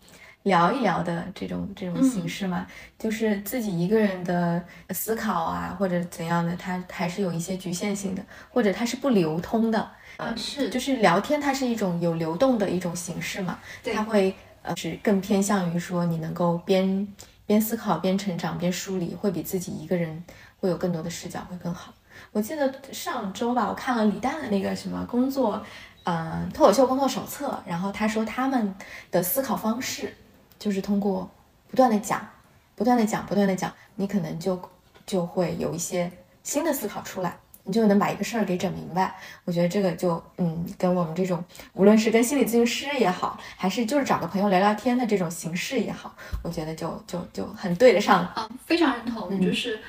[0.44, 2.68] 聊一聊的这种这种形式嘛，
[2.98, 13.58] 就是自己一个人的思考啊或者怎样的，它还是有一些局限性的，或者它是不流通的，啊是，就是聊天它是一种有流动的一种形式嘛，
[13.94, 14.36] 它会
[14.76, 17.08] 是更偏向于说你能够边
[17.46, 20.24] 边思考边成长边梳理，会比自己一个人。
[20.62, 21.94] 会有更多的视角会更好。
[22.34, 25.64] 我记得上周吧，我看了李诞的那个什么工作，
[26.04, 27.58] 嗯，脱口秀工作手册。
[27.66, 28.76] 然后他说他们
[29.10, 30.14] 的思考方式
[30.60, 31.32] 就是通过
[31.70, 32.28] 不断的讲，
[32.76, 34.62] 不断的讲，不断的讲，你可能就
[35.06, 36.12] 就会有一些
[36.44, 37.38] 新的思考出来，
[37.70, 39.16] 你就能把一个事儿给整明白。
[39.46, 41.44] 我觉得这个就嗯，跟我们这种
[41.74, 48.34] 无论是跟心理咨询师也好，还是就是找个朋友聊聊天的这种形式也好，我觉得就就就很对得上了。
[48.36, 49.80] 啊，非常认同，就是。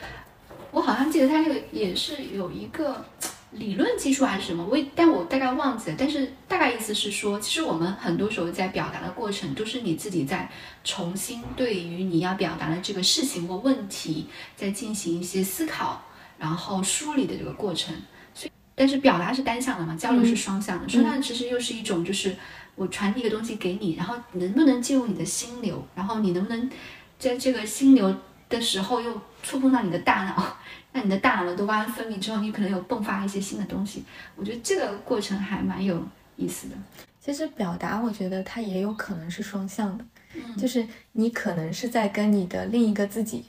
[0.73, 3.05] 我好像记得他这个也是有一个
[3.51, 5.97] 理论基础还是什么，我但我大概忘记了。
[5.99, 10.49] 但是大概意思是说，其实我们很多时候在表达的过程，都是你自己在
[10.85, 16.01] 重新对于你要表达的这个事情或问题，在进行一些思考，
[16.41, 17.95] 然后梳理的这个过程。
[18.35, 20.89] 所以，但是表达是单向的嘛，交流是双向的。
[20.89, 22.35] 双向其实又是一种，就是
[22.75, 26.71] 我传递一个东西给你，然后能不能进入你的心流，然后你能不能
[27.19, 28.13] 在这个心流
[28.49, 30.57] 的时候又触碰到你的大脑。
[30.93, 34.03] 那你的大脑的多巴胺分泌之后，你可能有迸发一些新的东西。
[34.35, 36.03] 我觉得这个过程还蛮有
[36.37, 36.75] 意思的。
[37.21, 43.45] 其实表达，我觉得它也有可能是双向的，嗯，就是你可能是在跟你的另一个自己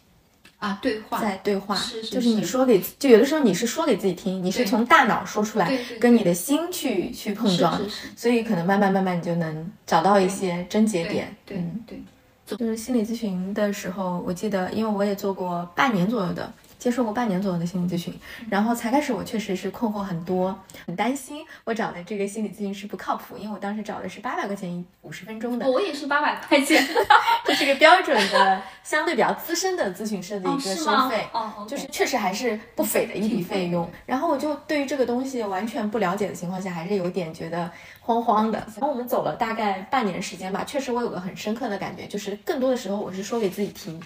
[0.61, 7.81] 啊对话，在对话，是是，就是你说给，就有的时候你是说给自己听，你是从大脑说出来，跟你的心去去碰撞，
[8.15, 11.35] 所以可能慢慢慢慢你就能找到一些症结点。
[11.45, 11.57] 对
[11.87, 11.99] 对，
[12.45, 16.53] 就是心理咨询的时候，我记得，因为我也做过半年左右的。
[16.81, 18.11] 接受过半年左右的心理咨询，
[18.49, 20.57] 然后才开始，我确实是困惑很多，
[20.87, 26.83] 很担心我找的这个心理咨询师不靠谱，因为我当时找的是八百块钱五十分钟的，我也是八百块钱，
[27.45, 33.87] 这是个标准的，相对比较资深的咨询师的一个收费，哦，就是确实还是不菲的一笔费用。
[34.07, 37.69] 然后我就对于这个东西完全不了解的情况下，还是有点觉得
[37.99, 38.57] 慌慌的。
[38.57, 44.01] 然后我们走了大概半年时间吧，确实我有个很深刻的感觉，就是更多的时候我是说给自己听。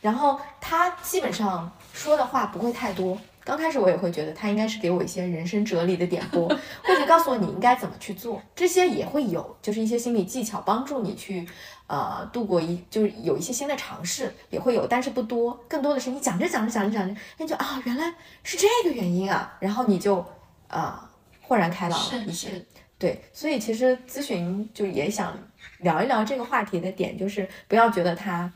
[0.00, 3.18] 然后他基本上说的话不会太多。
[3.42, 8.40] 刚开始我也会觉得他应该是给我一些人生哲理的点拨，或者告诉我你应该怎么去做。
[8.54, 11.48] 这些也会有，就是一些心理技巧帮助你去，
[11.86, 15.58] 呃，度过一，就是有一些新的尝试也会有，但是不多。
[15.66, 18.14] 更多的是你讲着讲着讲着讲着，那就啊，原来
[18.44, 20.24] 是这个原因啊，然后你就
[20.68, 21.10] 啊
[21.40, 22.64] 豁然开朗了一些。
[22.98, 25.36] 对，所以其实咨询就也想
[25.78, 28.52] 聊一聊这个话题的点，就是不要觉得它。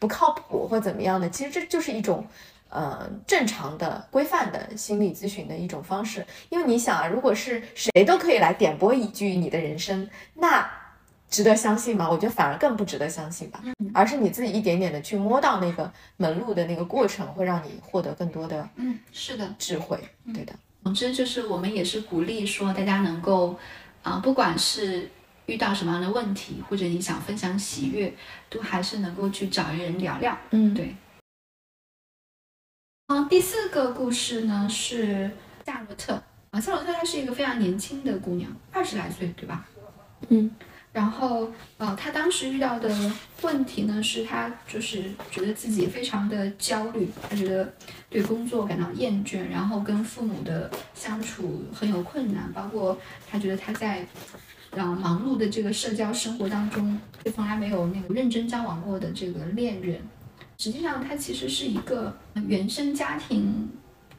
[0.00, 2.26] 不靠谱或怎么样的，其实这就是一种，
[2.72, 6.26] 呃，正常的、规范的心理咨询的一种方式。
[6.48, 10.68] 因为你想啊，如果是谁都可以来点拨一句你的人生，那
[11.28, 12.08] 值得相信吗？
[12.10, 13.60] 我觉得反而更不值得相信吧。
[13.64, 19.98] 嗯，而是你自己一点点的去摸到那个门路的那个过程，会让你获得更多的，嗯，是的，智慧。
[20.32, 20.54] 对的。
[20.82, 23.58] 总之就是我们也是鼓励说大家能够，
[24.02, 25.10] 啊，不管是。
[25.46, 28.14] 遇到什么样的问题，或者你想分享喜悦，
[28.48, 30.38] 都还是能够去找一个人聊聊。
[30.50, 30.94] 嗯，对。
[33.12, 35.30] 啊，第四个故事呢是
[35.66, 36.14] 夏洛特
[36.50, 39.68] 啊，夏洛特她是一个非常年轻的姑娘，二十来岁，对吧？
[40.30, 40.50] 嗯。
[40.94, 42.88] 然后，呃，她当时遇到的
[43.42, 47.70] 问题呢，是她就是觉得自己非常的焦虑，她觉得
[48.08, 52.98] 对工作感到厌倦，然后跟父母的相处很有困难，包括
[53.30, 54.06] 她觉得她在。
[54.74, 60.00] 然后忙碌的这个社交生活当中，就从来没有那个认真交往过的这个恋人。
[60.62, 63.68] 实际上，他其实是一个原生家庭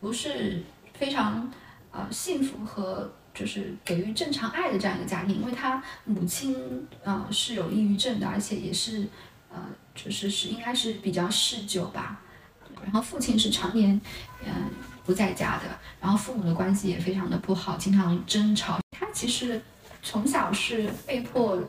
[0.01, 0.61] 不是
[0.93, 1.49] 非常
[1.89, 9.07] 呃幸福和就是给予正常爱的这样一个家庭，因为他母亲呃是有抑郁症的，而且也是
[9.49, 9.57] 呃
[9.95, 12.19] 就是是应该是比较嗜酒吧，
[12.83, 14.01] 然后父亲是常年
[14.45, 14.51] 嗯
[15.05, 18.81] 不在家的，然后父母的关系也非常的不好，经常争吵。
[18.91, 19.61] 他其实
[20.01, 21.63] 从小是被迫。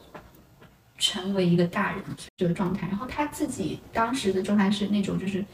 [1.07, 2.03] 成为一个大人
[2.35, 5.45] 这个状态，然后他自己当时的状态是那种，就是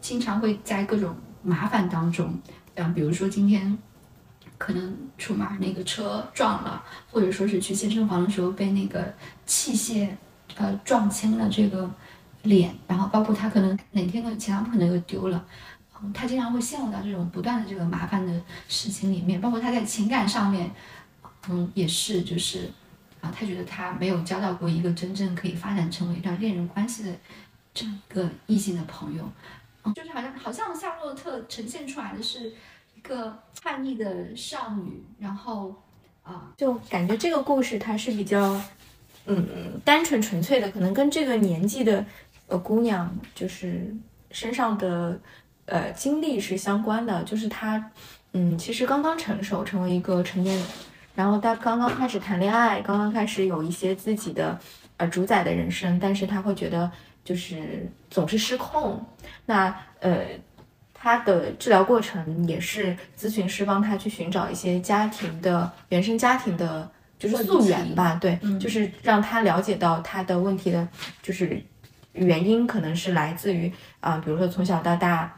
[0.00, 2.36] 经常会在各种麻烦当中，
[2.74, 3.78] 嗯，比如说今天
[4.56, 6.82] 可能出马那个车撞了，
[7.12, 9.14] 或者说是去健身房的时候被那个
[9.46, 10.08] 器械
[10.56, 11.88] 呃撞青了这个
[12.42, 15.46] 脸，然后包括他可能哪天的钱包可能又丢了，
[16.02, 20.68] 嗯，他经常会陷入到这种不断的这个麻烦的事情里面，包括他在情感上面，
[21.48, 22.68] 嗯，也是就是。
[23.20, 27.12] 啊，他觉得他没有交到过一个真正可以发展成为一段恋人关系的
[27.74, 29.28] 这样一个异性的朋友，
[29.84, 32.52] 嗯，就是好像好像夏洛特呈现出来的是
[32.94, 35.74] 一个叛逆的少女，然后
[36.22, 38.60] 啊，就感觉这个故事它是比较
[39.26, 42.04] 嗯单纯纯粹的，可能跟这个年纪的
[42.46, 43.92] 呃姑娘就是
[44.30, 45.20] 身上的
[45.66, 47.90] 呃经历是相关的，就是她
[48.32, 50.66] 嗯其实刚刚成熟，成为一个成年人。
[51.18, 54.56] 然后他刚刚开始谈恋爱，刚刚开始有一些自己的
[54.98, 56.88] 呃主宰的人生，但是他会觉得
[57.24, 59.04] 就是总是失控。
[59.44, 60.20] 那呃，
[60.94, 66.88] 他的治疗过程也是咨询师帮他去寻找一些家庭的原生家庭的，
[67.18, 70.86] 就是溯源吧，对，就是让他了解到他的问题的，
[71.20, 71.60] 就是
[72.12, 75.34] 原因可能是来自于啊，比如说从小到大。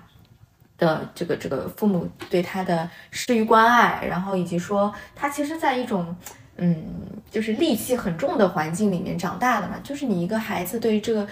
[0.81, 6.17] 的这个这个父母对他的施于关爱，然后以及说他其实，在一种
[6.57, 6.85] 嗯，
[7.31, 9.77] 就是戾气很重的环境里面长大的嘛。
[9.85, 11.27] 就是你一个孩子对于这个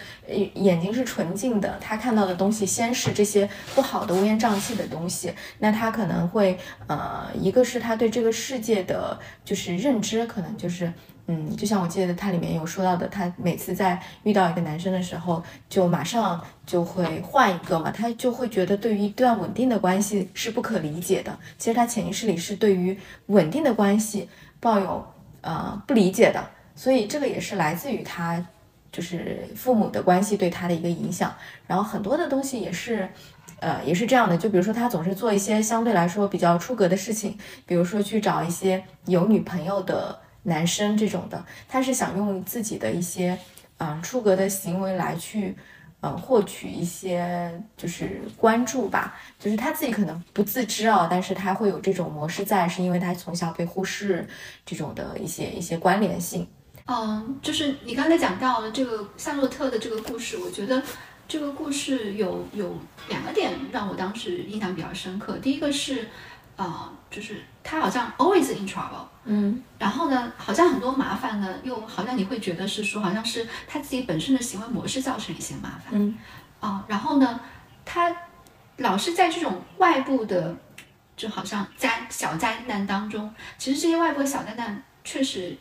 [0.54, 10.92] 眼睛是纯净的，他看到的东西先是这些不好的乌烟瘴气的东西，那他可能会呃，一个是他对这个世界的就是认知，可能就是。
[11.30, 21.38] 嗯，就像我记得他里面有说到的，他每次在遇到一个男生的时候，就马上就会换一个嘛，他就会觉得对于一段稳定的关系是不可理解的。
[21.58, 24.26] 其实他潜意识里是对于稳定的关系
[24.58, 25.06] 抱有
[25.42, 26.42] 呃不理解的，
[26.74, 28.42] 所以这个也是来自于他
[28.90, 31.34] 就是父母的关系对他的一个影响。
[31.66, 33.06] 然后很多的东西也是，
[33.60, 34.38] 呃，也是这样的。
[34.38, 40.18] 就比如说他总是做一些相对来说比较出格的事情，比如说去找一些有女朋友的。
[40.44, 43.38] 男生这种的，他是想用自己的一些
[43.78, 45.54] 嗯出格的行为来去
[46.00, 54.26] 嗯获取一些就是关注吧，就是他自己可能不自知啊，但是他会有这种模式在，是因为他从小被忽视
[54.64, 56.46] 这种的一些一些关联性。
[56.86, 60.82] 嗯，就是你刚才讲到这个夏洛特的这个故事，我觉得
[61.26, 62.78] 这个故事有有
[63.08, 66.06] 两个点让我当时印象比较深刻，第一个是。
[66.58, 76.18] 啊，就是他好像 always in trouble，嗯，然后呢，好像很多麻烦呢，又好像你会觉得是说，好像是他自己本身的行为模式造成一些麻烦，嗯，
[76.58, 77.40] 啊，然后呢，
[77.84, 78.14] 他
[78.78, 80.56] 老是在这种外部的，
[81.16, 85.56] 就好像灾小灾难当中，其实这些外部的小灾难确实。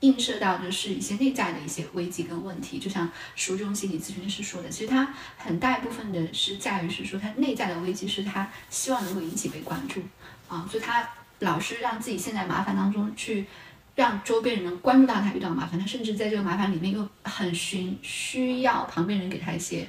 [0.00, 10.02] 映射到的是一些内在的一些危机跟问题，就像书中心理咨询师说的，其实他很大一部分的是在于是说他内在的危机是他希望能够引起被关注
[10.48, 13.46] 啊，所以他老是让自己陷在麻烦当中去，
[13.94, 19.88] 让周边人能关注到他遇到麻烦，他甚至在这个麻烦里面又很寻需要旁边人给他一些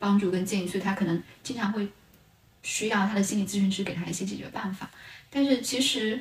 [0.00, 1.88] 帮助跟建议，所以他可能经常会
[2.64, 4.90] 需要他的心理咨询师给他一些解决办法，
[5.30, 6.20] 但是其实，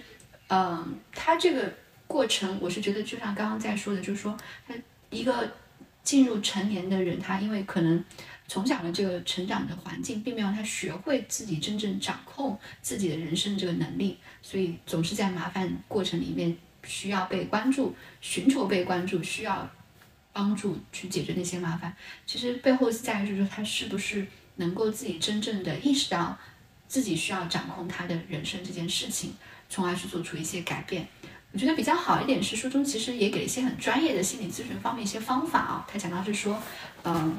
[0.50, 1.74] 嗯，他这个。
[2.08, 4.38] 过程，我是觉得就像刚刚在说的，就是说
[4.68, 4.74] 他
[5.10, 5.52] 一个
[6.04, 8.04] 进入成年的人，他因为可能
[8.48, 19.70] 从小的这个成长的环境，并没有他学会自己真正掌控自己的人生这个能力，所以总是在麻烦过程里面需要被关注，寻求被关注，需要
[20.32, 21.96] 帮助去解决那些麻烦。
[22.26, 24.28] 其实背后在于就是说他是不是
[24.58, 26.38] 能够自己真正的意识到
[26.88, 29.34] 自己需要掌控他的人生这件事情，
[29.70, 31.08] 从而去做出一些改变。
[31.54, 35.86] 我觉得比较好一点是书中其实也给了一些很专业的心理咨询方面一些方法啊。
[35.88, 36.58] 他讲到是说，
[37.04, 37.38] 嗯，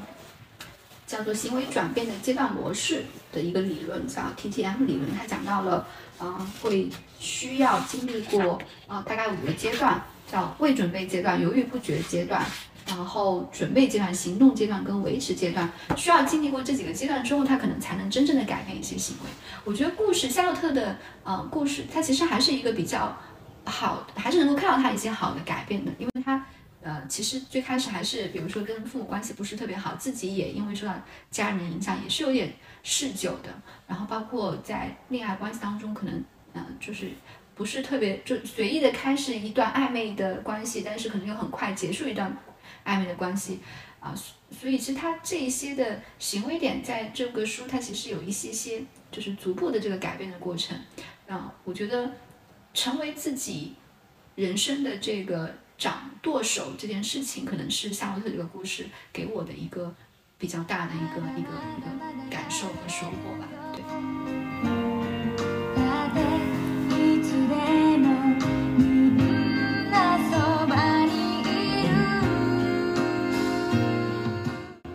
[1.05, 3.03] 叫做行为转变的阶段模式
[3.33, 5.13] 的一个理论叫 TTM 理论。
[5.17, 5.85] 他讲到了，
[6.21, 6.89] 嗯，会
[7.19, 8.57] 需要经历过
[8.87, 10.01] 啊大概五个阶段，
[10.31, 12.41] 叫未准备阶段、犹豫不决阶段，
[12.87, 15.69] 然后准备阶段、行动阶段跟维持阶段。
[15.97, 19.29] 需要经历过这几个阶段之后，他可能才能真正的改变一些行为。
[19.65, 23.13] 我觉得故事夏洛特的呃故事，它其实还是一个比较。
[23.65, 26.45] 好，还是能够看到他一些好的改变的，因为他
[26.81, 30.93] 呃，其实最开始还是比如说跟父母关系不是特别好，自己也因为受到
[31.31, 32.53] 家人影响，也是有点
[32.83, 33.49] 嗜酒的。
[33.87, 37.09] 然后包括在恋爱关系当中，可能嗯，就是
[37.55, 42.31] 不是特别就随意的开始一段暧昧的关系，但是可能又很快结束一段
[42.85, 43.59] 暧昧的关系
[43.99, 44.13] 啊。
[44.51, 50.77] 所以其实他这一些的行为点，在这个书它其实有一些些就是逐步的这个改变的过程。
[51.27, 52.11] 啊，我觉得
[52.75, 53.73] 成为自己
[54.35, 55.55] 人生的这个。
[55.77, 59.93] 掌舵手这件事情，可能是夏洛特这个故事给我的一个
[60.37, 61.87] 比较大的一个一个一个
[62.31, 63.45] 感受和收获吧。
[63.73, 63.83] 对。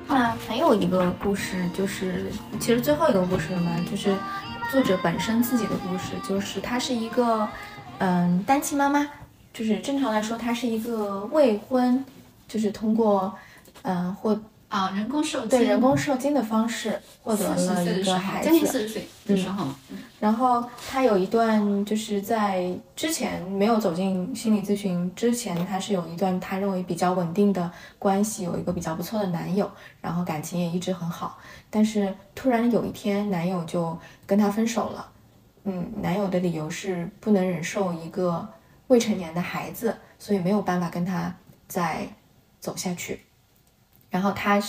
[0.08, 4.16] 那还有一个故事，就是其实最后一个故事嘛，就是
[4.70, 7.48] 作者本身自己的故事，就是她是一个
[7.98, 9.04] 嗯单亲妈妈。
[9.52, 12.04] 就是正常来说，她是一个未婚，
[12.46, 13.34] 就是通过，
[13.82, 14.40] 嗯，或
[14.70, 19.66] 啊人工受对人工受精的方式获得了一个孩子，将近四十岁的时候，
[20.18, 35.08] 然后他有一段就是在之前没有走进心理咨询之前，他是有一段他认为比较稳定的关系，有一个比较不错的男友，然后感情也一直很好，但是突然有一天男友就跟她分手了，
[35.64, 38.48] 嗯，男友的理由是不能忍受一个。
[38.90, 41.32] 未成年的孩子，所以没有办法跟他
[41.68, 42.08] 再
[42.58, 43.20] 走下去。
[44.10, 44.62] 然后他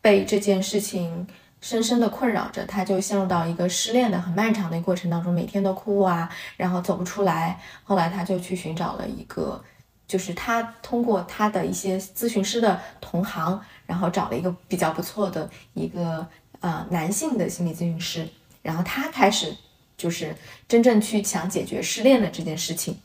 [0.00, 1.26] 被这件事情
[1.60, 7.60] 深深的困扰着，他就陷入到一个失恋的很漫长的过程当中，每天都哭啊，然后走不出来。
[7.82, 9.62] 后来他就去寻找了一个，
[10.06, 16.26] 就是他通过他的一些咨询师的同行，然后找了一个比较不错的一个
[16.60, 18.28] 呃男性的心理咨询师，
[18.62, 19.56] 然后他开始
[19.96, 20.34] 就是
[20.68, 22.96] 真正去想解决失恋的这件事情。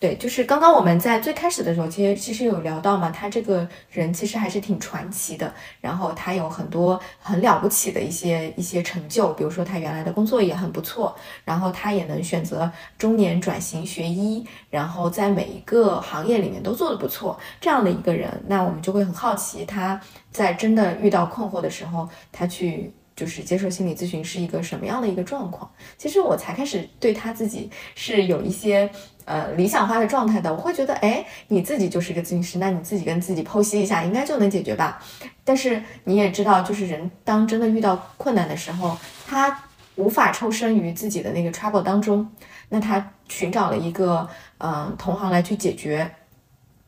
[0.00, 5.52] 对，就是刚刚我们在最开始的时候，其实其实有聊到嘛，他这个人其实还是挺传奇的。
[5.78, 17.38] 然后他有很多很了不起的一些一些成就，比如说他原来的工作也很不错，然后他也能选择中年转型学医，然后在每一个行业里面都做得不错。
[17.60, 25.70] 这样的一个人，那我们就会很好奇，他在真的遇到困惑的时候，他去就是接受心理咨询是一个什么样的一个状况？
[25.98, 28.90] 其实我才开始对他自己是有一些。
[29.26, 35.00] 呃，理想化的状态的，我会觉得，哎，你自己就是一个咨询师，那你自己跟自己剖析一下，应该就能解决吧。
[35.44, 38.98] 但是你也知道，就是人当真的遇到困难的时候，
[39.28, 39.56] 他
[39.94, 42.28] 无法抽身于自己的那个 trouble 当中，
[42.70, 46.10] 那他寻找了一个嗯同行来去解决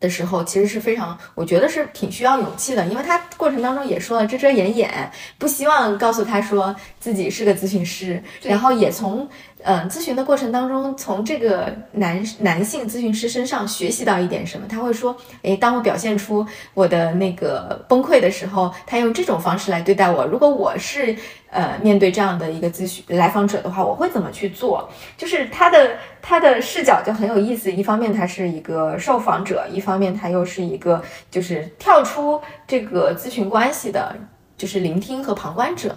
[0.02, 9.26] 的时候，其实是非常，我觉得是挺需要勇气的，因为他过程当中也说了遮遮掩掩，不希望告诉他说自己是个咨询师，然后也从。
[9.64, 14.66] 嗯，咨询的过程当中，从这个男男性咨询师身上学习到一点什么？
[14.68, 16.44] 他会说，诶，当我表现出
[16.74, 20.26] 我的那个崩溃的时候，他用这种方式来对待我。
[20.26, 21.16] 如果我是
[21.50, 24.88] 呃面对这样的一个咨询来访者的话，我会怎么去做？
[25.16, 27.70] 就是他的他的视角就很有意思。
[27.70, 34.16] 一方面他是一个受访者，一方面他又是一个就是跳出这个咨询关系的，
[34.56, 35.96] 就是聆听和旁观者。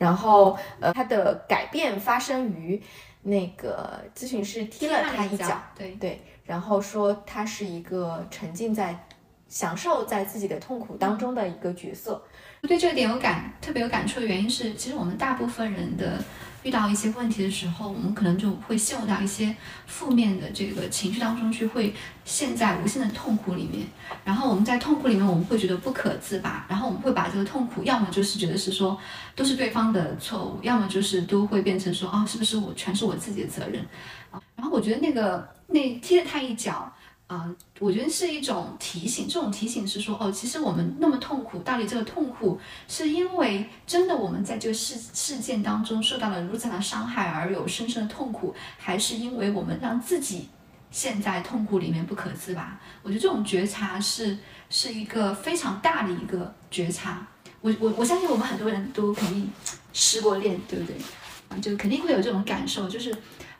[0.00, 2.82] 然后，呃，他的改变发生于
[3.20, 9.06] 那个咨询师踢了他一脚，对对，然后说他是一个沉浸在
[9.46, 12.22] 享受在自己的痛苦当中的一个角色。
[12.62, 16.18] 对这个点有感特别有感触的原因是，其实我们大部分人的。
[16.62, 19.56] 遇到一些问题的时候，我们可能就会陷入到一些
[19.86, 21.94] 负面的这个情绪当中去，会
[22.24, 23.86] 陷在无限的痛苦里面。
[24.24, 26.66] 然后我们在痛苦里面，我们会觉得不可自拔。
[26.68, 28.98] 然后我们会把这个痛苦，要么就是觉得是说
[29.34, 33.84] 都是对方的错误，要么就是都会变成说啊，是不是我全是我自己的责任？
[34.56, 36.92] 然后我觉得那个那踢了他一脚。
[37.30, 39.28] 啊，我觉得是一种提醒。
[39.28, 42.58] 这种提醒是说，哦，其实我们那么痛苦，到底这个痛苦
[42.88, 50.48] 是因为真的我们在这个事事件当中受到了如此大的伤害而有深深的痛苦，还是因为我们让自己
[50.90, 52.80] 陷在痛苦里面不可自拔？
[53.04, 54.36] 我觉得这种觉察是
[54.68, 57.24] 是一个非常大的一个觉察。
[57.60, 59.48] 我我我相信我们很多人都肯定
[59.92, 60.96] 失过恋，对不对？
[61.48, 63.12] 啊，就肯定会有这种感受，就是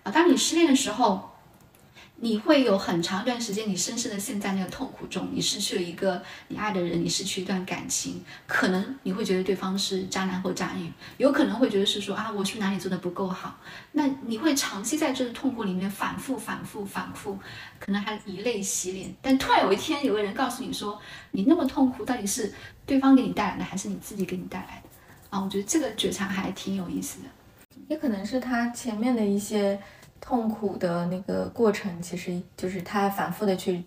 [0.02, 1.29] 啊，当你失恋的时候。
[2.22, 13.58] 你会有很长一段时间，你深深的陷在那个痛苦中，你失去了一个你爱的人，你失去一段感情，可能你会觉得对方是渣男或渣女，有可能会觉得是说啊，我是哪里做的不够好，
[13.92, 17.38] 那你会长期在这个痛苦里面反复、反复、反复，
[17.78, 19.14] 可能还以泪洗脸。
[19.22, 22.52] 但突然有一天，有个人告诉你说，你那么痛苦，到底是
[22.84, 24.88] 对方给你带来的，还是你自己给你带来的？
[25.30, 27.28] 啊，我觉得这个觉察还挺有意思的，
[27.88, 29.80] 也可能是他前面的一些。
[30.20, 33.82] 痛苦的那个过程，其实就是他反复的去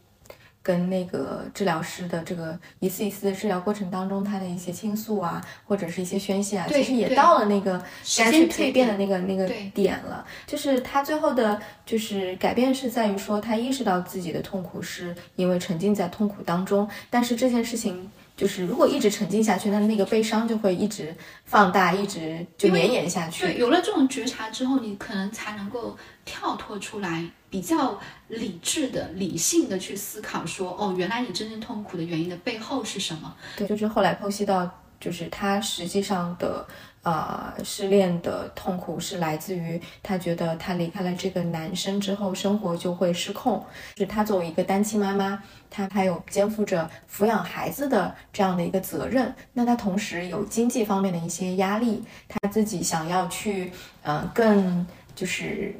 [0.62, 7.78] 跟那个治疗师的这个一次一次的治疗过程当中，他的一些倾诉啊，或者是一些宣泄啊，其实也到了那个
[8.18, 10.26] 该去蜕变的那个那个点了。
[10.48, 18.10] 就是他最后的，就是改变是在于说，他意识到自己的痛苦是因为沉浸在痛苦当中，但是这件事情。
[18.36, 21.16] 就是如果一直沉浸下去，那那个悲伤就会一直
[21.46, 23.46] 放大，一直就绵延下去。
[23.46, 25.96] 对，有了这种觉察之后，你可能才能够
[26.26, 33.36] 跳脱出来，比较理智的、理性的去思考，说哦，原来你真正痛苦的原因的背后是什么？
[33.56, 34.70] 对，就是后来剖析到，
[35.00, 36.66] 就是他实际上的。
[37.04, 43.64] 呃，失恋的痛苦是来自于她觉得她离开了这个男生之后，生活就会失控。
[43.98, 49.34] 是她作为一个单亲妈妈，她还有肩负着抚养孩子的这样的一个责任。
[49.54, 53.72] 那她同时有经济方面的一些压力，她自己想要去，
[54.04, 54.86] 嗯，更
[55.16, 55.76] 就是。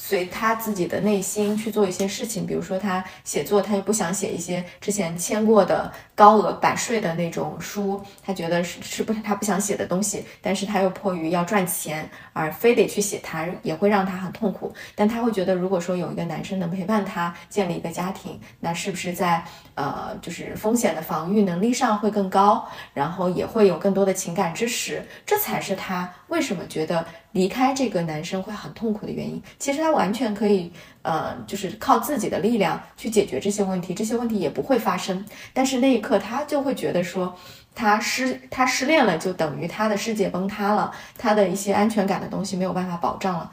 [0.00, 14.74] 随他自己的内心去做一些事情，比如说他写作，他又不想写一些之前签过的高额版税的那种书，他觉得是是不他不想写的东西，但是他又迫于要赚钱而非得去写，他也会让他很痛苦。
[14.96, 19.44] 但他会觉得，如果说有一个男生能陪伴他建立一个家庭，那是不是在
[19.76, 27.06] 呃就是风险的防御能力上会更高，然后也会有更多的情感支持，这才是他为什么觉得。
[27.32, 30.72] 离开这个男生会很痛苦的原因，其实他完全可以，
[31.08, 35.24] 呃，就是靠自己的力量去解决这些问题，这些问题也不会发生。
[35.54, 37.34] 但是那一刻，他就会觉得说，
[37.74, 43.50] 他失他失恋了，就等于他的世界崩塌了，他的一些安全感的东西没有办法保障了。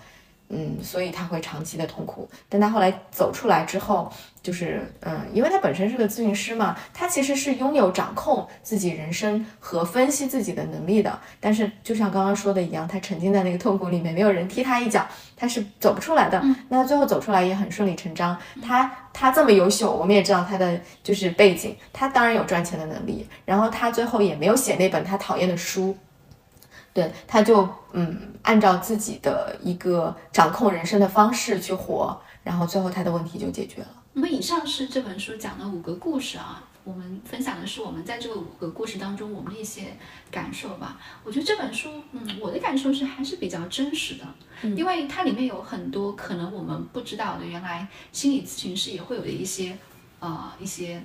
[0.55, 2.29] 嗯，所以他会长期的痛苦。
[2.47, 4.11] 但他后来走出来之后，
[4.41, 11.19] 就是嗯，因为他本身是个咨询师嘛，他其实是拥有掌控自己人生和分析自己的能力的。
[11.39, 15.05] 但是就像刚刚说的一样，他沉浸在那个痛苦里面，没有人踢他一脚，
[15.35, 16.41] 他是走不出来的。
[16.69, 18.37] 那他最后走出来也很顺理成章。
[18.61, 23.27] 他他这么优秀，我们也知道他的就是背景，他当然有赚钱的能力。
[23.43, 25.97] 然后他最后也没有写那本他讨厌的书。
[26.95, 33.87] 对，他就嗯，按照自己的一个掌控人生的方式去活，然后最后他的问题就解决了。
[34.13, 39.97] 那么以上是这本书讲的五个故事啊，我们分享的是我们在这个五个故事当中我们的一些
[40.31, 40.97] 感受吧。
[41.25, 44.25] 我觉得这本书，嗯，我的感受是还是比较真实的，
[44.69, 49.77] 因为它里面有很多可能我们不知道的，原来心理咨询师也会有的一些
[50.21, 51.03] 呃一些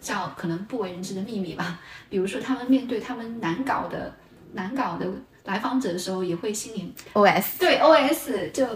[0.00, 1.78] 叫可能不为人知的秘密吧。
[2.08, 4.10] 比如说他们面对他们难搞的。
[4.54, 5.06] 难搞的
[5.44, 8.66] 来访者的时候，也会心里 OS 对 OS 就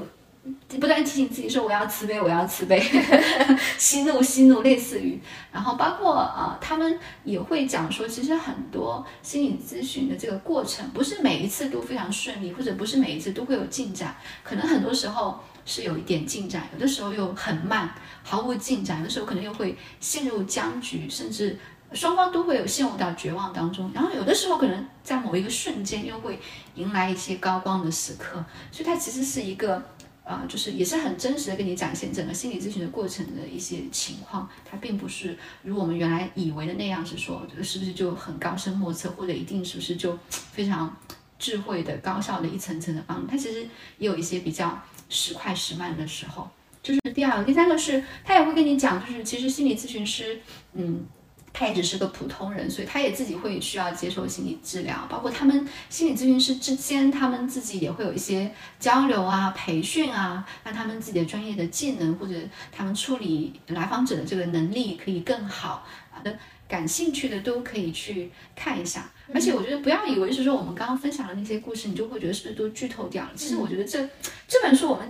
[0.79, 2.81] 不断提醒自己说我要慈悲，我要慈悲，
[3.77, 5.19] 息怒息怒，类似于，
[5.53, 21.59] 然后包括呃，他们也会讲说，其实很多心理咨询的这个过程，不是每一次都非常顺利，或者不是每一次都会有进展，可能很多时候是有一点进展，有的时候又很慢，毫无进展，有的时候可能又会陷入僵局，甚至。
[21.93, 26.39] 双方都会有陷入到绝望当中，然后有的时候可能在某一个瞬间又会
[26.75, 29.83] 迎来一些高光的时刻，所以它其实是一个，
[30.23, 40.95] 呃，就是也是很真实的跟你展现整个心理咨询的过程的一些情况，它并不是如我们原来以为的那样，是说是不是就很高深莫测，或者一定是不是就非常
[41.39, 43.63] 智慧的高效的一层层的帮助，它其实
[43.97, 44.79] 也有一些比较
[45.09, 46.47] 时快时慢的时候。
[46.83, 50.39] 就是第二个，第三个是他也会跟你讲，就是其实心理咨询师，
[50.75, 51.07] 嗯。
[51.59, 62.35] 他也只是个普通人，所以他也自己会需要接受心理治疗，包括他们心理咨询师之间，他们自己也会有一些交流啊、培训啊，让他们自己的专业的技能或者
[62.71, 65.85] 他们处理来访者的这个能力可以更好。
[66.11, 69.11] 好的，感兴趣的都可以去看一下。
[69.35, 73.31] 而且我觉得不要以为是说我们刚刚分享的那些故事，你就会觉得是不是都剧透掉了？
[73.35, 73.99] 其实我觉得这
[74.47, 75.07] 这本书我们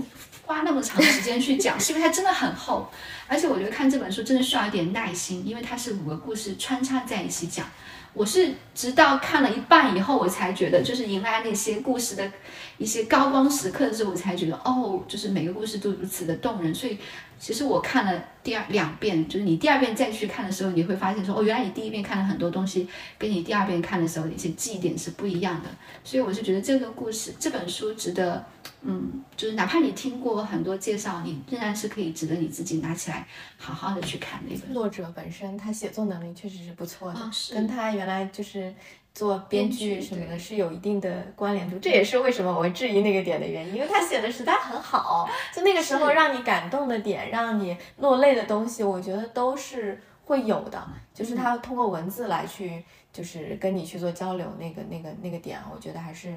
[0.48, 2.90] 花那么长时间去讲，是因为它真的很厚。
[3.26, 7.66] 而且我觉得看这本书真的需要一点耐心，因为它是五个故事穿插在一起讲。
[8.14, 12.32] 我是直到看了一半以后，我才觉得就是迎来那些故事的
[12.78, 16.74] 一些高光时刻的时候，我才觉得哦，就是每个故事都如此的动人。
[16.74, 16.96] 所以
[17.38, 22.88] 其实我看了第二两遍，就是你第二遍再去看的时候，你会发现说哦，原来你第一遍看了很多东西，
[23.18, 25.68] 跟你第二遍看的时候的一些记忆点是不一样的。
[26.02, 28.42] 所以我是觉得这个故事这本书值得。
[28.80, 33.26] 嗯，就是哪怕你听过很多介绍，你仍然是可以值得你自己拿起来
[33.56, 34.72] 好好的去看那本。
[34.72, 38.72] 作者本身他写作能力确实是不错的，是跟他原来就是
[39.12, 41.76] 做编剧什么的是有一定的关联度。
[41.80, 45.28] 这也是为什么我会质疑那个点的原因，因为他写的实在很好。
[45.52, 50.80] 就那个时候让你感动的点，让你落泪的东西，我觉得都是会有的。
[51.12, 56.32] 就是他通过文字来去，就是跟你去做交流，那个那个那个点，我觉得还是。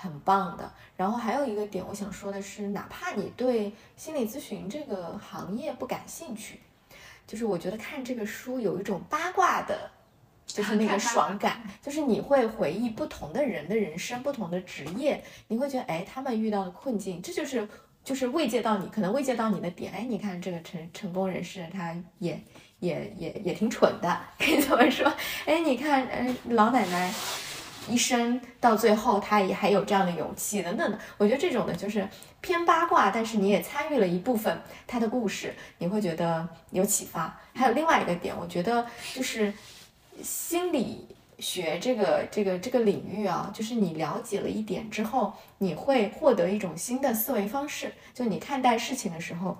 [0.00, 6.60] 很棒的，然后还有一个点，我想说的是，哪怕你对心理咨询这个行业不感兴趣，
[7.26, 9.90] 就是我觉得看这个书有一种八卦的，
[10.46, 17.68] 就是那个 爽感，就是你会回忆不同的人的人生、不同的职业，你会觉得哎，他们遇到的困境，这就是
[18.04, 19.92] 就是慰藉到你，可能慰藉到你的点。
[19.92, 22.40] 哎，你看这个成成功人士，他也
[22.78, 25.12] 也也也挺蠢的，可以这么说。
[25.44, 27.12] 哎，你看，嗯，老奶奶。
[27.88, 30.98] 一生到最后，他也还有这样的勇气等等的。
[31.16, 32.08] 我觉得这种的就是
[32.40, 37.40] 偏八卦，但是你也参与了一部分他的故事，你会觉得有启发。
[37.54, 39.52] 还有另外一个点，我觉得就是
[40.22, 41.06] 心理
[41.38, 47.92] 学这个这个这个领域啊，就是你了解了一点之后，你会获得一种新的思维方式。
[48.12, 49.56] 就你看待事情的时候，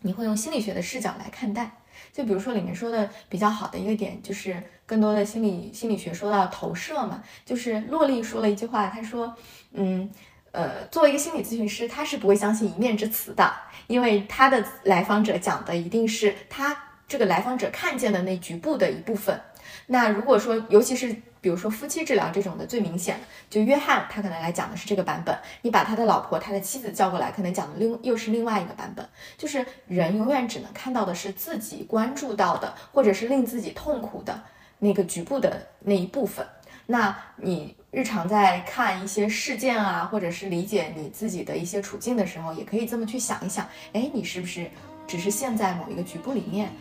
[0.00, 1.70] 你会用心理学的视角来看待。
[2.12, 9.32] 就比如说里面说的比较好的一个点，就是更多的心理心理学说到投射嘛，就是洛丽说了一句话，她说，
[9.72, 10.10] 嗯，
[10.50, 13.48] 呃，作为一个心理咨询师，他是不会相信一面之词的，
[13.86, 16.76] 因为他的来访者讲的一定是他
[17.06, 19.40] 这个来访者看见的那局部的一部分。
[19.86, 29.08] 那如果说，尤其是比如说夫妻治疗这种的最明显，就约翰他可能来讲的是这个版本，你把他的老婆、他的妻子叫过来，可能讲的另又是另外一个版本。
[29.38, 34.42] 就是人永远只能看到的是自己关注到的，或者是令自己痛苦的
[34.80, 36.44] 那个局部的那一部分。
[36.86, 44.68] 那你日常在看一些事件啊，或者是理解你自己的一些处境的时候，也可以这么去想一想，哎，你是不是
[45.06, 46.72] 只是陷在某一个局部里面？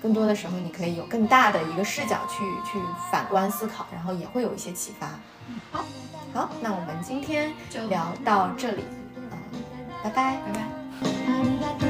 [0.00, 2.78] 更多的时候，你可以有更大的一个视角去去
[3.10, 5.08] 反观思考，然后也会有一些启发。
[5.72, 5.84] 好，
[6.32, 8.84] 好，那我们今天就聊到这里，
[9.16, 9.30] 嗯，
[10.04, 10.52] 拜拜，拜
[11.80, 11.87] 拜。